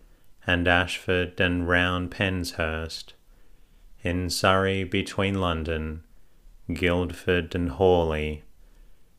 and 0.46 0.68
Ashford 0.68 1.40
and 1.40 1.70
round 1.70 2.12
Penshurst, 2.12 3.14
in 4.04 4.30
Surrey 4.30 4.84
between 4.84 5.40
London, 5.40 6.04
Guildford 6.74 7.56
and 7.56 7.70
Hawley, 7.70 8.44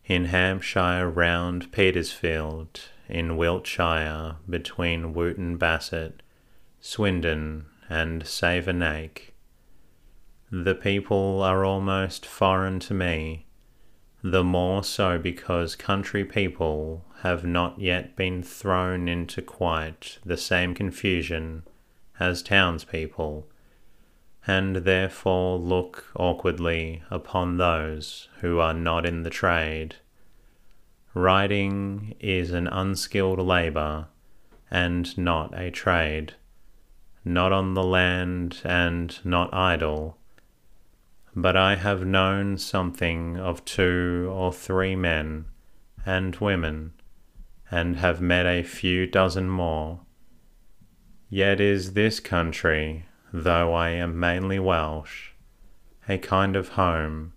in 0.05 0.27
Hampshire 0.27 1.09
round 1.09 1.73
Petersfield, 1.73 2.79
in 3.09 3.39
Wiltshire 3.39 4.37
between 4.47 5.15
Wootton 5.15 5.57
Bassett, 5.57 6.23
Swindon 6.79 7.65
and 7.89 8.25
Savernake 8.25 9.30
the 10.53 10.75
people 10.75 11.43
are 11.43 11.65
almost 11.65 12.27
foreign 12.27 12.81
to 12.81 12.93
me, 12.93 13.47
the 14.21 14.43
more 14.43 14.83
so 14.83 15.17
because 15.17 15.77
country 15.77 16.25
people 16.25 17.05
have 17.21 17.45
not 17.45 17.79
yet 17.79 18.17
been 18.17 18.43
thrown 18.43 19.07
into 19.07 19.41
quite 19.41 20.19
the 20.25 20.37
same 20.37 20.75
confusion 20.75 21.63
as 22.19 22.43
townspeople, 22.43 23.47
and 24.45 24.77
therefore 24.77 25.57
look 25.57 26.07
awkwardly 26.17 27.01
upon 27.11 27.57
those 27.57 28.29
who 28.41 28.59
are 28.59 28.75
not 28.75 29.07
in 29.07 29.23
the 29.23 29.31
trade. 29.31 29.95
Writing 31.15 32.17
is 32.19 32.51
an 32.51 32.67
unskilled 32.67 33.39
labour 33.39 34.09
and 34.69 35.17
not 35.17 35.57
a 35.57 35.71
trade, 35.71 36.35
not 37.25 37.53
on 37.53 37.75
the 37.75 37.85
land 37.85 38.61
and 38.65 39.25
not 39.25 39.53
idle 39.55 40.17
but 41.35 41.57
I 41.57 41.77
have 41.77 42.05
known 42.05 42.59
something 42.59 43.39
of 43.39 43.65
two 43.65 44.31
or 44.33 44.53
three 44.53 44.97
men 44.97 45.47
and 46.05 46.35
women, 46.37 46.93
and 47.71 47.97
have 47.97 48.21
met 48.21 48.47
a 48.47 48.63
few 48.63 49.07
dozen 49.07 49.49
more. 49.49 50.01
Yet 51.29 51.61
is 51.61 51.93
this 51.93 52.19
country, 52.19 53.07
though 53.33 53.73
I 53.73 53.91
am 53.91 54.19
mainly 54.19 54.59
Welsh, 54.59 55.31
a 56.09 56.19
kind 56.19 56.57
of 56.57 56.71
home, 56.71 57.35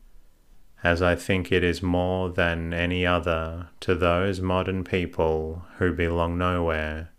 as 0.83 1.01
I 1.01 1.15
think 1.15 1.51
it 1.51 1.63
is 1.63 1.83
more 1.83 2.29
than 2.29 2.73
any 2.73 3.05
other 3.05 3.69
to 3.81 3.93
those 3.93 4.41
modern 4.41 4.83
people 4.83 5.65
who 5.77 5.93
belong 5.93 6.37
nowhere. 6.37 7.11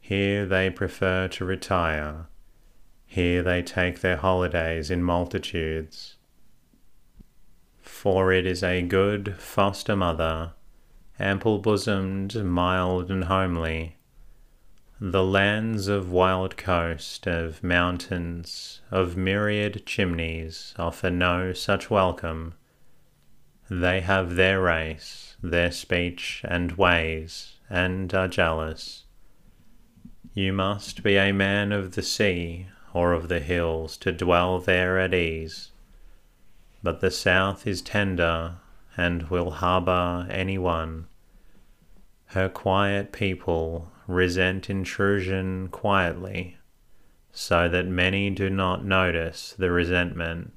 Here 0.00 0.46
they 0.46 0.70
prefer 0.70 1.28
to 1.28 1.44
retire. 1.44 2.28
Here 3.10 3.42
they 3.42 3.62
take 3.62 4.00
their 4.00 4.18
holidays 4.18 4.90
in 4.90 5.02
multitudes. 5.02 6.16
For 7.80 8.32
it 8.32 8.46
is 8.46 8.62
a 8.62 8.82
good 8.82 9.34
foster 9.38 9.96
mother, 9.96 10.52
ample 11.18 11.58
bosomed, 11.58 12.34
mild 12.44 13.10
and 13.10 13.24
homely, 13.24 13.96
the 15.00 15.24
lands 15.24 15.88
of 15.88 16.12
wild 16.12 16.58
coast, 16.58 17.26
of 17.26 17.64
mountains, 17.64 18.82
of 18.90 19.16
myriad 19.16 19.86
chimneys 19.86 20.74
offer 20.78 21.08
no 21.08 21.54
such 21.54 21.88
welcome. 21.88 22.54
They 23.70 24.02
have 24.02 24.34
their 24.34 24.60
race, 24.60 25.36
their 25.42 25.72
speech 25.72 26.42
and 26.46 26.72
ways, 26.72 27.54
and 27.70 28.12
are 28.12 28.28
jealous. 28.28 29.04
You 30.34 30.52
must 30.52 31.02
be 31.02 31.16
a 31.16 31.32
man 31.32 31.72
of 31.72 31.94
the 31.94 32.02
sea 32.02 32.66
or 32.98 33.12
of 33.12 33.28
the 33.28 33.38
hills 33.38 33.96
to 33.96 34.10
dwell 34.10 34.58
there 34.58 34.98
at 34.98 35.14
ease. 35.14 35.70
But 36.82 36.98
the 36.98 37.12
south 37.12 37.64
is 37.64 37.80
tender 37.80 38.56
and 38.96 39.30
will 39.30 39.52
harbour 39.52 40.26
any 40.28 40.58
one. 40.58 41.06
Her 42.26 42.48
quiet 42.48 43.12
people 43.12 43.92
resent 44.08 44.68
intrusion 44.68 45.68
quietly, 45.68 46.56
so 47.30 47.68
that 47.68 47.86
many 47.86 48.30
do 48.30 48.50
not 48.50 48.84
notice 48.84 49.54
the 49.56 49.70
resentment. 49.70 50.52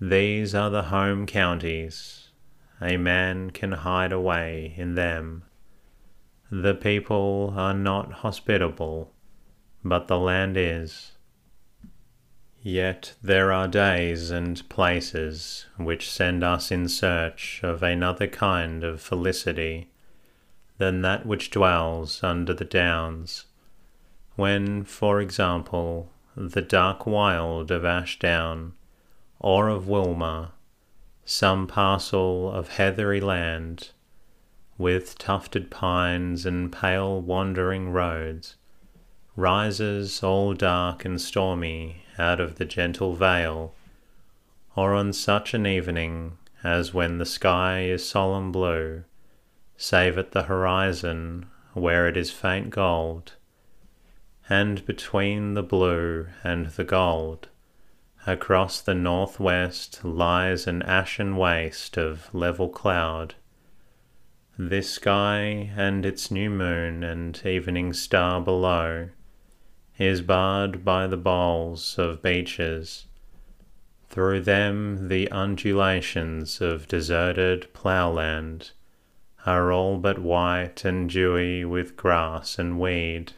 These 0.00 0.56
are 0.56 0.70
the 0.70 0.88
home 0.94 1.26
counties. 1.26 2.30
A 2.80 2.96
man 2.96 3.52
can 3.52 3.70
hide 3.70 4.10
away 4.10 4.74
in 4.76 4.96
them. 4.96 5.44
The 6.50 6.74
people 6.74 7.54
are 7.56 7.74
not 7.74 8.12
hospitable, 8.24 9.12
but 9.84 10.08
the 10.08 10.18
land 10.18 10.56
is. 10.56 11.11
Yet 12.64 13.16
there 13.20 13.50
are 13.50 13.66
days 13.66 14.30
and 14.30 14.68
places 14.68 15.66
which 15.76 16.08
send 16.08 16.44
us 16.44 16.70
in 16.70 16.88
search 16.88 17.60
of 17.64 17.82
another 17.82 18.28
kind 18.28 18.84
of 18.84 19.00
felicity 19.00 19.90
than 20.78 21.02
that 21.02 21.26
which 21.26 21.50
dwells 21.50 22.22
under 22.22 22.54
the 22.54 22.64
downs. 22.64 23.46
When, 24.36 24.84
for 24.84 25.20
example, 25.20 26.12
the 26.36 26.62
dark 26.62 27.04
wild 27.04 27.72
of 27.72 27.84
Ashdown, 27.84 28.74
or 29.40 29.68
of 29.68 29.88
Wilmer, 29.88 30.52
some 31.24 31.66
parcel 31.66 32.50
of 32.52 32.68
heathery 32.68 33.20
land, 33.20 33.90
with 34.78 35.18
tufted 35.18 35.68
pines 35.68 36.46
and 36.46 36.72
pale 36.72 37.20
wandering 37.20 37.90
roads, 37.90 38.54
rises 39.34 40.22
all 40.22 40.54
dark 40.54 41.04
and 41.04 41.20
stormy 41.20 42.01
out 42.22 42.38
of 42.38 42.54
the 42.54 42.64
gentle 42.64 43.14
vale, 43.14 43.74
or 44.76 44.94
on 44.94 45.12
such 45.12 45.52
an 45.52 45.66
evening 45.66 46.38
as 46.62 46.94
when 46.94 47.18
the 47.18 47.26
sky 47.26 47.82
is 47.82 48.08
solemn 48.08 48.52
blue, 48.52 49.02
save 49.76 50.16
at 50.16 50.30
the 50.30 50.44
horizon 50.44 51.44
where 51.74 52.06
it 52.06 52.16
is 52.16 52.30
faint 52.30 52.70
gold, 52.70 53.32
and 54.48 54.86
between 54.86 55.54
the 55.54 55.62
blue 55.62 56.28
and 56.44 56.66
the 56.66 56.84
gold, 56.84 57.48
across 58.24 58.80
the 58.80 58.94
northwest 58.94 60.04
lies 60.04 60.68
an 60.68 60.80
ashen 60.82 61.36
waste 61.36 61.96
of 61.96 62.32
level 62.32 62.68
cloud. 62.68 63.34
This 64.56 64.90
sky 64.90 65.72
and 65.76 66.06
its 66.06 66.30
new 66.30 66.50
moon 66.50 67.02
and 67.02 67.44
evening 67.44 67.92
star 67.92 68.40
below 68.40 69.08
is 70.02 70.20
barred 70.20 70.84
by 70.84 71.06
the 71.06 71.16
boles 71.16 71.98
of 71.98 72.22
beeches. 72.22 73.06
Through 74.08 74.40
them 74.40 75.08
the 75.08 75.30
undulations 75.30 76.60
of 76.60 76.88
deserted 76.88 77.72
ploughland 77.72 78.72
are 79.46 79.72
all 79.72 79.96
but 79.96 80.18
white 80.18 80.84
and 80.84 81.08
dewy 81.08 81.64
with 81.64 81.96
grass 81.96 82.58
and 82.58 82.78
weed. 82.78 83.32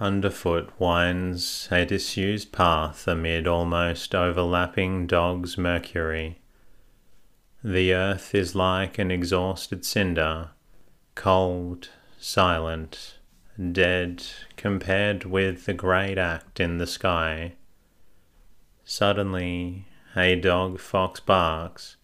Underfoot 0.00 0.70
winds 0.78 1.68
a 1.72 1.84
disused 1.84 2.52
path 2.52 3.08
amid 3.08 3.48
almost 3.48 4.14
overlapping 4.14 5.08
dog's 5.08 5.58
mercury. 5.58 6.38
The 7.64 7.92
earth 7.92 8.32
is 8.32 8.54
like 8.54 8.98
an 8.98 9.10
exhausted 9.10 9.84
cinder, 9.84 10.50
cold, 11.16 11.88
silent, 12.20 13.17
dead 13.72 14.22
compared 14.56 15.24
with 15.24 15.66
the 15.66 15.74
great 15.74 16.16
act 16.16 16.60
in 16.60 16.78
the 16.78 16.86
sky. 16.86 17.52
Suddenly, 18.84 19.86
a 20.14 20.36
dog 20.36 20.78
fox 20.78 21.20
barks, 21.20 21.96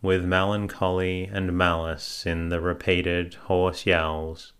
with 0.00 0.24
melancholy 0.24 1.24
and 1.24 1.56
malice 1.58 2.24
in 2.24 2.48
the 2.48 2.60
repeated 2.60 3.34
hoarse 3.34 3.84
yells, 3.84 4.52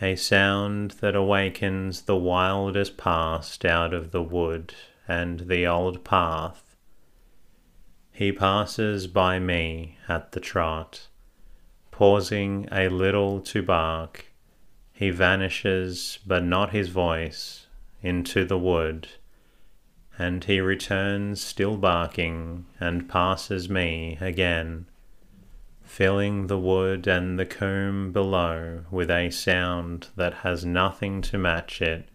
a 0.00 0.14
sound 0.16 0.92
that 1.00 1.16
awakens 1.16 2.02
the 2.02 2.16
wildest 2.16 2.98
past 2.98 3.64
out 3.64 3.94
of 3.94 4.12
the 4.12 4.22
wood 4.22 4.74
and 5.08 5.40
the 5.48 5.66
old 5.66 6.04
path. 6.04 6.76
He 8.12 8.32
passes 8.32 9.06
by 9.06 9.38
me 9.38 9.96
at 10.08 10.32
the 10.32 10.40
trot, 10.40 11.08
pausing 11.90 12.68
a 12.70 12.88
little 12.88 13.40
to 13.40 13.62
bark. 13.62 14.26
He 14.96 15.10
vanishes, 15.10 16.18
but 16.26 16.42
not 16.42 16.70
his 16.70 16.88
voice, 16.88 17.66
into 18.02 18.44
the 18.44 18.58
wood 18.58 19.08
and 20.18 20.44
he 20.44 20.60
returns 20.60 21.40
still 21.40 21.76
barking 21.76 22.64
and 22.80 23.08
passes 23.08 23.68
me 23.68 24.16
again, 24.20 24.86
filling 25.82 26.46
the 26.46 26.58
wood 26.58 27.06
and 27.06 27.38
the 27.38 27.46
combe 27.46 28.12
below 28.12 28.84
with 28.90 29.10
a 29.10 29.30
sound 29.30 30.08
that 30.16 30.34
has 30.34 30.64
nothing 30.64 31.20
to 31.20 31.36
match 31.36 31.82
it, 31.82 32.08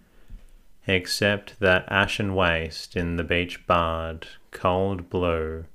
except 0.88 1.60
that 1.60 1.86
ashen 1.92 2.34
waste 2.34 2.96
in 2.96 3.18
the 3.18 3.24
beech 3.24 3.66
barred, 3.68 4.28
cold 4.50 5.10
blue, 5.10 5.66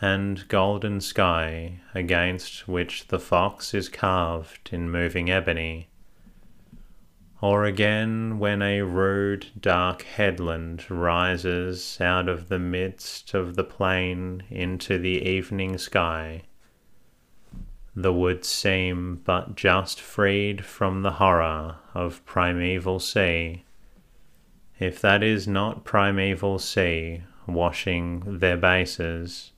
and 0.00 0.48
golden 0.48 1.00
sky 1.00 1.80
against 1.94 2.66
which 2.66 3.06
the 3.08 3.20
fox 3.20 3.72
is 3.72 3.88
carved 3.88 4.70
in 4.72 4.90
moving 4.90 5.30
ebony 5.30 5.88
or 7.40 7.64
again 7.64 8.38
when 8.38 8.62
a 8.62 8.80
rude 8.82 9.46
dark 9.60 10.02
headland 10.02 10.90
rises 10.90 12.00
out 12.00 12.28
of 12.28 12.48
the 12.48 12.58
midst 12.58 13.34
of 13.34 13.56
the 13.56 13.64
plain 13.64 14.42
into 14.50 14.98
the 14.98 15.22
evening 15.28 15.76
sky. 15.76 16.42
The 17.96 18.12
woods 18.12 18.48
seem 18.48 19.20
but 19.24 19.54
just 19.54 20.00
freed 20.00 20.64
from 20.64 21.02
the 21.02 21.12
horror 21.12 21.76
of 21.94 22.24
primeval 22.24 22.98
sea. 22.98 23.64
If 24.80 25.00
that 25.00 25.22
is 25.22 25.46
not 25.46 25.84
primeval 25.84 26.58
sea 26.58 27.22
washing 27.46 28.38
their 28.38 28.56
bases, 28.56 29.52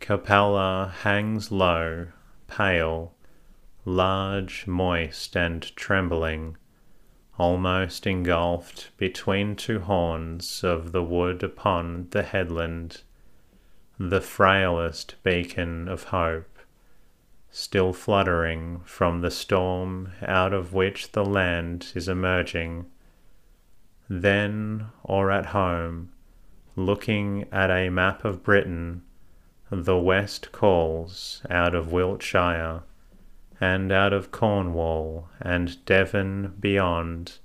Capella 0.00 0.92
hangs 1.02 1.52
low, 1.52 2.08
pale, 2.46 3.12
large, 3.88 4.66
moist, 4.66 5.34
and 5.34 5.74
trembling, 5.74 6.58
almost 7.38 8.06
engulfed 8.06 8.90
between 8.98 9.56
two 9.56 9.80
horns 9.80 10.62
of 10.62 10.92
the 10.92 11.02
wood 11.02 11.42
upon 11.42 12.06
the 12.10 12.22
headland, 12.22 13.00
the 13.98 14.20
frailest 14.20 15.14
beacon 15.22 15.88
of 15.88 16.04
hope, 16.04 16.58
still 17.50 17.94
fluttering 17.94 18.78
from 18.84 19.22
the 19.22 19.30
storm 19.30 20.12
out 20.20 20.52
of 20.52 20.74
which 20.74 21.12
the 21.12 21.24
land 21.24 21.90
is 21.94 22.08
emerging. 22.08 22.84
Then, 24.06 24.88
or 25.02 25.30
at 25.30 25.46
home, 25.46 26.10
looking 26.76 27.46
at 27.50 27.70
a 27.70 27.88
map 27.88 28.22
of 28.22 28.42
Britain, 28.42 29.02
the 29.70 29.98
west 29.98 30.52
calls 30.52 31.40
out 31.48 31.74
of 31.74 31.90
Wiltshire 31.90 32.82
and 33.60 33.90
out 33.90 34.12
of 34.12 34.30
Cornwall 34.30 35.28
and 35.40 35.84
Devon 35.84 36.54
beyond, 36.60 37.38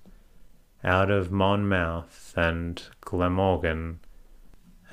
out 0.84 1.10
of 1.10 1.32
Monmouth 1.32 2.34
and 2.36 2.82
Glamorgan, 3.02 3.99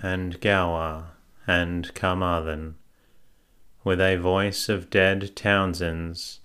and 0.03 0.41
Gower 0.41 1.13
and 1.47 1.93
Carmarthen, 1.95 2.77
with 3.85 4.01
a 4.01 4.17
voice 4.17 4.69
of 4.69 4.91
dead 4.91 5.35
Townsends, 5.35 6.41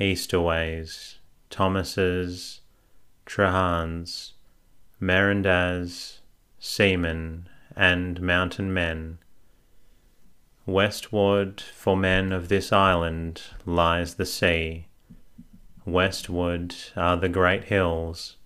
Easterways, 0.00 1.18
Thomases, 1.50 2.60
Trahans, 3.26 4.32
Merindaz, 5.00 6.18
seamen, 6.58 7.48
and 7.76 8.20
mountain 8.20 8.72
men. 8.72 9.18
Westward 10.68 11.62
for 11.62 11.96
men 11.96 12.30
of 12.30 12.50
this 12.50 12.74
island 12.74 13.40
lies 13.64 14.16
the 14.16 14.26
sea. 14.26 14.86
Westward 15.86 16.74
are 16.94 17.16
the 17.16 17.30
great 17.30 17.64
hills. 17.64 18.36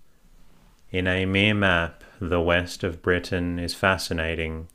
In 0.89 1.05
a 1.05 1.25
mere 1.25 1.53
map, 1.53 2.01
the 2.21 2.39
west 2.39 2.81
of 2.81 3.01
Britain 3.01 3.59
is 3.59 3.73
fascinating. 3.73 4.69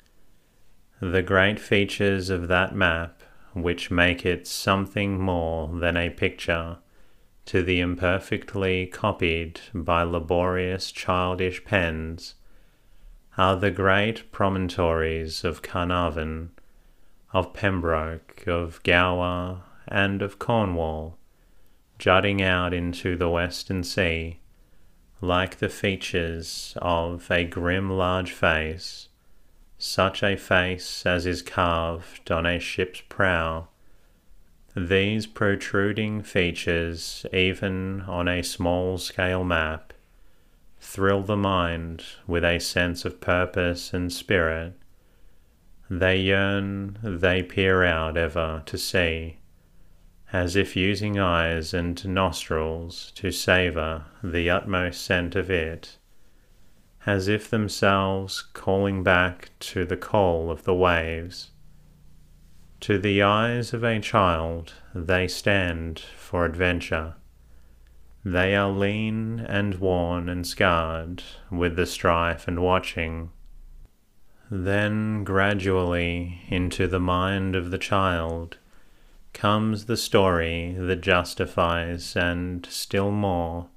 The 1.01 1.23
great 1.23 1.59
features 1.59 2.29
of 2.29 2.49
that 2.49 2.75
map, 2.75 3.23
which 3.55 3.91
make 3.91 4.27
it 4.27 4.47
something 4.47 5.19
more 5.19 5.69
than 5.69 5.97
a 5.97 6.11
picture, 6.11 6.77
to 7.47 7.63
the 7.63 7.81
imperfectly 7.81 8.89
copied 8.89 9.59
by 9.73 10.03
laborious 10.03 10.93
childish 10.93 11.65
pens, 11.65 12.35
are 13.39 13.57
the 13.57 13.71
great 13.71 14.31
promontories 14.33 15.45
of 15.45 15.63
Carnarvon, 15.63 16.51
of 17.33 17.53
Pembroke, 17.53 18.47
of 18.47 18.83
Gower, 18.83 19.62
and 19.87 20.23
of 20.23 20.38
Cornwall, 20.38 21.19
jutting 21.99 22.43
out 22.43 22.73
into 22.73 23.17
the 23.17 23.29
western 23.29 23.83
sea, 23.83 24.41
like 25.21 25.59
the 25.59 25.69
features 25.69 26.75
of 26.81 27.31
a 27.31 27.45
grim 27.45 27.91
large 27.91 28.33
face, 28.33 29.09
such 29.79 30.23
a 30.23 30.37
face 30.37 31.05
as 31.05 31.27
is 31.27 31.43
carved 31.43 32.31
on 32.31 32.47
a 32.47 32.59
ship's 32.59 33.03
prow 33.09 33.69
these 34.87 35.27
protruding 35.27 36.23
features, 36.23 37.27
even 37.33 38.03
on 38.03 38.29
a 38.29 38.43
small 38.43 38.99
scale 38.99 39.43
map, 39.43 39.93
thrill 40.81 41.23
the 41.23 41.37
mind 41.37 42.05
with 42.27 42.45
a 42.45 42.59
sense 42.61 43.05
of 43.05 43.21
purpose 43.21 43.93
and 43.93 44.12
spirit. 44.12 44.75
They 45.90 46.18
yearn, 46.18 46.98
they 47.03 47.42
peer 47.42 47.85
out 47.85 48.16
ever 48.16 48.62
to 48.66 48.79
see, 48.79 49.38
as 50.33 50.57
if 50.57 50.77
using 50.77 51.18
eyes 51.18 51.72
and 51.72 52.07
nostrils 52.07 53.12
to 53.16 53.31
savour 53.31 54.07
the 54.22 54.51
utmost 54.51 55.03
scent 55.03 55.35
of 55.35 55.51
it, 55.51 55.98
as 57.07 57.29
if 57.29 57.48
themselves 57.48 58.42
calling 58.42 59.03
back 59.03 59.51
to 59.61 59.85
the 59.85 59.96
call 59.96 60.51
of 60.51 60.64
the 60.64 60.74
waves 60.74 61.51
to 62.81 62.96
the 62.96 63.22
eyes 63.22 63.74
of 63.74 63.83
a 63.83 63.98
child, 63.98 64.74
they 64.94 65.27
stand 65.27 65.98
for 65.98 66.44
adventure. 66.44 67.14
They 68.24 68.55
are 68.55 68.70
lean 68.70 69.40
and 69.40 69.74
worn 69.77 70.29
and 70.29 70.46
scarred 70.46 71.22
with 71.51 71.74
the 71.74 71.87
strife 71.87 72.46
and 72.46 72.61
watching. 72.62 73.31
Then, 74.51 75.25
gradually, 75.25 76.43
into 76.49 76.87
the 76.87 77.01
mind 77.01 77.55
of 77.55 77.71
the 77.71 77.79
child 77.79 78.57
comes 79.35 79.85
the 79.85 79.97
story 79.97 80.75
that 80.79 81.03
justifies 81.03 82.17
and, 82.17 82.67
still 82.67 83.11
more, 83.11 83.69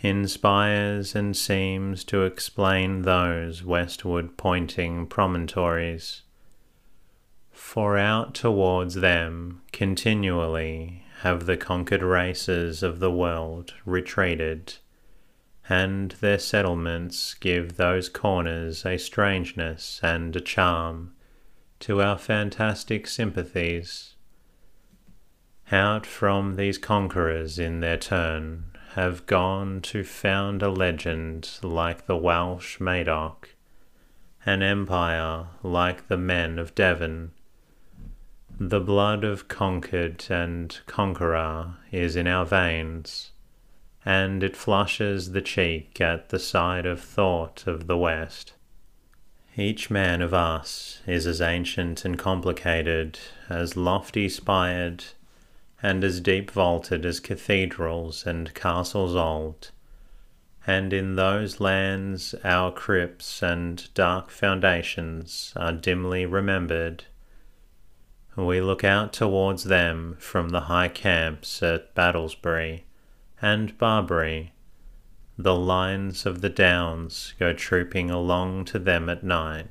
inspires 0.00 1.14
and 1.14 1.36
seems 1.36 2.04
to 2.04 2.24
explain 2.24 3.02
those 3.02 3.64
westward 3.64 4.36
pointing 4.36 5.06
promontories. 5.06 6.22
For 7.50 7.98
out 7.98 8.34
towards 8.34 8.94
them 8.94 9.62
continually 9.72 11.04
have 11.22 11.46
the 11.46 11.56
conquered 11.56 12.02
races 12.02 12.82
of 12.82 13.00
the 13.00 13.10
world 13.10 13.74
retreated, 13.84 14.74
and 15.68 16.12
their 16.20 16.38
settlements 16.38 17.34
give 17.34 17.76
those 17.76 18.08
corners 18.08 18.86
a 18.86 18.96
strangeness 18.96 20.00
and 20.02 20.34
a 20.34 20.40
charm 20.40 21.12
to 21.80 22.00
our 22.02 22.18
fantastic 22.18 23.06
sympathies. 23.06 24.14
Out 25.70 26.06
from 26.06 26.56
these 26.56 26.78
conquerors 26.78 27.58
in 27.58 27.80
their 27.80 27.98
turn 27.98 28.64
have 28.94 29.26
gone 29.26 29.80
to 29.82 30.02
found 30.02 30.62
a 30.62 30.70
legend 30.70 31.58
like 31.62 32.06
the 32.06 32.16
Welsh 32.16 32.80
Madoc, 32.80 33.50
an 34.46 34.62
empire 34.62 35.48
like 35.62 36.08
the 36.08 36.16
men 36.16 36.58
of 36.58 36.74
Devon 36.74 37.32
the 38.60 38.80
blood 38.80 39.22
of 39.22 39.46
conquered 39.46 40.24
and 40.30 40.80
conqueror 40.86 41.76
is 41.92 42.16
in 42.16 42.26
our 42.26 42.44
veins, 42.44 43.30
and 44.04 44.42
it 44.42 44.56
flushes 44.56 45.32
the 45.32 45.40
cheek 45.40 46.00
at 46.00 46.28
the 46.28 46.38
sight 46.38 46.86
of 46.86 47.00
thought 47.00 47.66
of 47.66 47.86
the 47.86 47.96
West. 47.96 48.54
Each 49.56 49.90
man 49.90 50.22
of 50.22 50.32
us 50.32 51.00
is 51.06 51.26
as 51.26 51.40
ancient 51.40 52.04
and 52.04 52.18
complicated, 52.18 53.18
as 53.48 53.76
lofty 53.76 54.28
spired, 54.28 55.04
and 55.82 56.04
as 56.04 56.20
deep 56.20 56.50
vaulted 56.50 57.04
as 57.04 57.20
cathedrals 57.20 58.26
and 58.26 58.54
castles 58.54 59.16
old. 59.16 59.70
And 60.66 60.92
in 60.92 61.16
those 61.16 61.60
lands 61.60 62.34
our 62.44 62.70
crypts 62.70 63.42
and 63.42 63.92
dark 63.94 64.30
foundations 64.30 65.52
are 65.56 65.72
dimly 65.72 66.26
remembered 66.26 67.04
we 68.46 68.60
look 68.60 68.84
out 68.84 69.12
towards 69.12 69.64
them 69.64 70.16
from 70.20 70.50
the 70.50 70.62
high 70.62 70.88
camps 70.88 71.60
at 71.62 71.92
Battlesbury 71.94 72.84
and 73.40 73.76
Barbury. 73.78 74.52
The 75.36 75.54
lines 75.54 76.26
of 76.26 76.40
the 76.40 76.48
downs 76.48 77.34
go 77.38 77.52
trooping 77.52 78.10
along 78.10 78.64
to 78.66 78.78
them 78.80 79.08
at 79.08 79.22
night. 79.22 79.68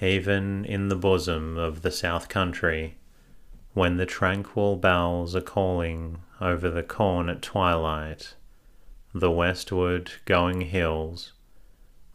Even 0.00 0.64
in 0.66 0.88
the 0.88 0.96
bosom 0.96 1.56
of 1.56 1.80
the 1.80 1.90
South 1.90 2.28
Country, 2.28 2.98
when 3.72 3.96
the 3.96 4.04
tranquil 4.04 4.76
bells 4.76 5.34
are 5.34 5.40
calling 5.40 6.18
over 6.40 6.68
the 6.68 6.82
corn 6.82 7.30
at 7.30 7.40
twilight, 7.40 8.34
the 9.14 9.30
westward 9.30 10.12
going 10.26 10.62
hills, 10.62 11.32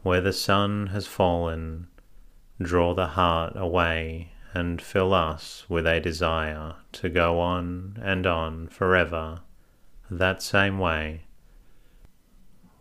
where 0.04 0.21
the 0.21 0.34
sun 0.34 0.88
has 0.88 1.08
fallen, 1.08 1.88
draw 2.62 2.93
the 2.93 3.08
heart 3.08 3.54
away 3.56 4.34
and 4.54 4.82
fill 4.82 5.13
us 5.13 5.65
with 5.67 5.88
a 5.88 6.00
desire 6.00 6.76
to 6.91 7.10
go 7.10 7.39
on 7.39 7.97
and 8.02 8.28
on 8.28 8.67
forever 8.67 9.41
that 10.10 10.41
same 10.41 10.80
way. 10.80 11.22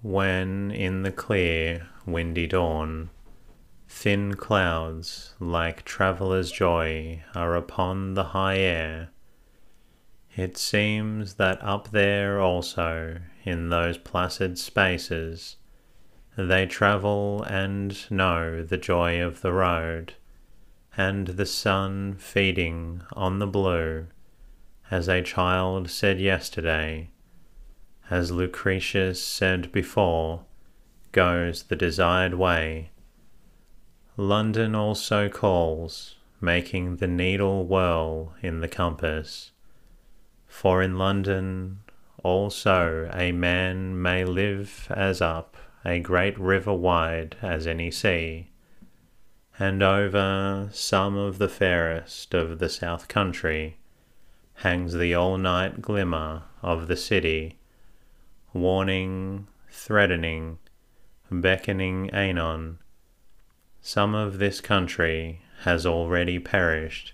When 0.02 0.70
in 0.70 1.02
the 1.02 1.12
clear, 1.12 1.88
windy 2.06 2.46
dawn, 2.46 3.10
thin 3.88 4.34
clouds 4.34 5.34
like 5.40 5.84
traveller's 5.84 6.50
joy 6.52 7.22
are 7.34 7.56
upon 7.56 8.14
the 8.14 8.24
high 8.24 8.58
air, 8.58 9.10
it 10.36 10.58
seems 10.58 11.34
that 11.34 11.62
up 11.62 11.90
there 11.92 12.40
also, 12.40 13.20
in 13.44 13.70
those 13.70 13.96
placid 13.96 14.58
spaces, 14.58 15.56
they 16.36 16.66
travel 16.66 17.42
and 17.44 18.10
know 18.10 18.62
the 18.62 18.76
joy 18.76 19.22
of 19.22 19.40
the 19.40 19.52
road 19.52 20.12
and 20.96 21.28
the 21.28 21.46
sun 21.46 22.14
feeding 22.18 23.02
on 23.12 23.38
the 23.38 23.46
blue, 23.46 24.06
as 24.90 25.08
a 25.08 25.22
child 25.22 25.90
said 25.90 26.20
yesterday, 26.20 27.08
as 28.10 28.30
Lucretius 28.30 29.22
said 29.22 29.72
before, 29.72 30.44
goes 31.12 31.64
the 31.64 31.76
desired 31.76 32.34
way. 32.34 32.90
London 34.16 34.74
also 34.74 35.28
calls, 35.28 36.16
making 36.40 36.96
the 36.96 37.06
needle 37.06 37.64
whirl 37.66 38.34
in 38.42 38.60
the 38.60 38.68
compass. 38.68 39.50
For 40.46 40.82
in 40.82 40.98
London 40.98 41.80
also 42.22 43.10
a 43.12 43.32
man 43.32 44.00
may 44.00 44.24
live 44.24 44.86
as 44.90 45.20
up 45.20 45.56
a 45.84 46.00
great 46.00 46.38
river 46.38 46.74
wide 46.74 47.36
as 47.42 47.66
any 47.66 47.90
sea 47.90 48.50
and 49.58 49.82
over 49.82 50.68
some 50.72 51.16
of 51.16 51.38
the 51.38 51.48
fairest 51.48 52.34
of 52.34 52.58
the 52.58 52.68
south 52.68 53.08
country 53.08 53.78
hangs 54.60 54.94
the 54.94 55.14
all-night 55.14 55.80
glimmer 55.82 56.42
of 56.62 56.88
the 56.88 56.96
city, 56.96 57.58
warning, 58.60 59.46
threatening, 59.70 60.58
beckoning 61.30 62.10
anon. 62.10 62.78
Some 63.80 64.14
of 64.14 64.38
this 64.38 64.60
country 64.60 65.42
has 65.60 65.86
already 65.86 66.38
perished, 66.38 67.12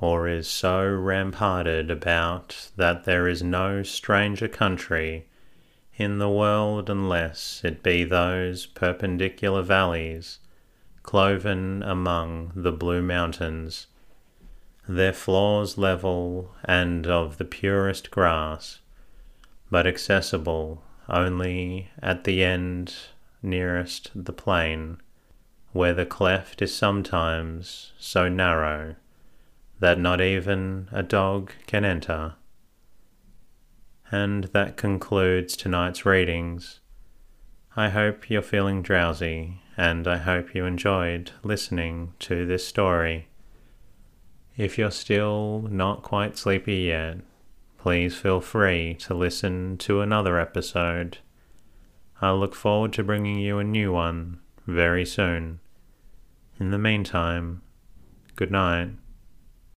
or 0.00 0.28
is 0.28 0.48
so 0.48 0.86
ramparted 0.86 1.90
about 1.90 2.70
that 2.76 3.04
there 3.04 3.26
is 3.26 3.42
no 3.42 3.82
stranger 3.82 4.48
country 4.48 5.26
in 5.96 6.18
the 6.18 6.30
world 6.30 6.90
unless 6.90 7.62
it 7.64 7.82
be 7.82 8.04
those 8.04 8.66
perpendicular 8.66 9.62
valleys 9.62 10.38
cloven 11.06 11.84
among 11.84 12.50
the 12.56 12.72
blue 12.72 13.00
mountains, 13.00 13.86
their 14.88 15.12
floors 15.12 15.78
level 15.78 16.52
and 16.64 17.06
of 17.06 17.38
the 17.38 17.44
purest 17.44 18.10
grass, 18.10 18.80
but 19.70 19.86
accessible 19.86 20.82
only 21.08 21.90
at 22.02 22.24
the 22.24 22.42
end 22.42 22.94
nearest 23.42 24.10
the 24.14 24.32
plain, 24.32 24.98
where 25.72 25.94
the 25.94 26.06
cleft 26.06 26.62
is 26.62 26.74
sometimes 26.74 27.92
so 27.98 28.28
narrow 28.28 28.96
that 29.78 29.98
not 29.98 30.20
even 30.20 30.88
a 30.90 31.02
dog 31.02 31.52
can 31.66 31.84
enter. 31.84 32.34
And 34.10 34.44
that 34.44 34.76
concludes 34.76 35.56
tonight's 35.56 36.06
readings. 36.06 36.80
I 37.76 37.90
hope 37.90 38.30
you're 38.30 38.42
feeling 38.42 38.80
drowsy, 38.80 39.60
and 39.76 40.08
I 40.08 40.16
hope 40.16 40.54
you 40.54 40.64
enjoyed 40.64 41.32
listening 41.42 42.14
to 42.20 42.46
this 42.46 42.66
story. 42.66 43.28
If 44.56 44.78
you're 44.78 44.90
still 44.90 45.66
not 45.70 46.02
quite 46.02 46.38
sleepy 46.38 46.76
yet, 46.76 47.18
please 47.86 48.16
feel 48.16 48.40
free 48.40 48.94
to 48.94 49.14
listen 49.14 49.78
to 49.78 50.00
another 50.00 50.40
episode. 50.40 51.18
I 52.20 52.32
look 52.32 52.52
forward 52.52 52.92
to 52.94 53.04
bringing 53.04 53.38
you 53.38 53.60
a 53.60 53.62
new 53.62 53.92
one 53.92 54.40
very 54.66 55.06
soon. 55.06 55.60
In 56.58 56.72
the 56.72 56.80
meantime, 56.80 57.62
good 58.34 58.50
night. 58.50 58.88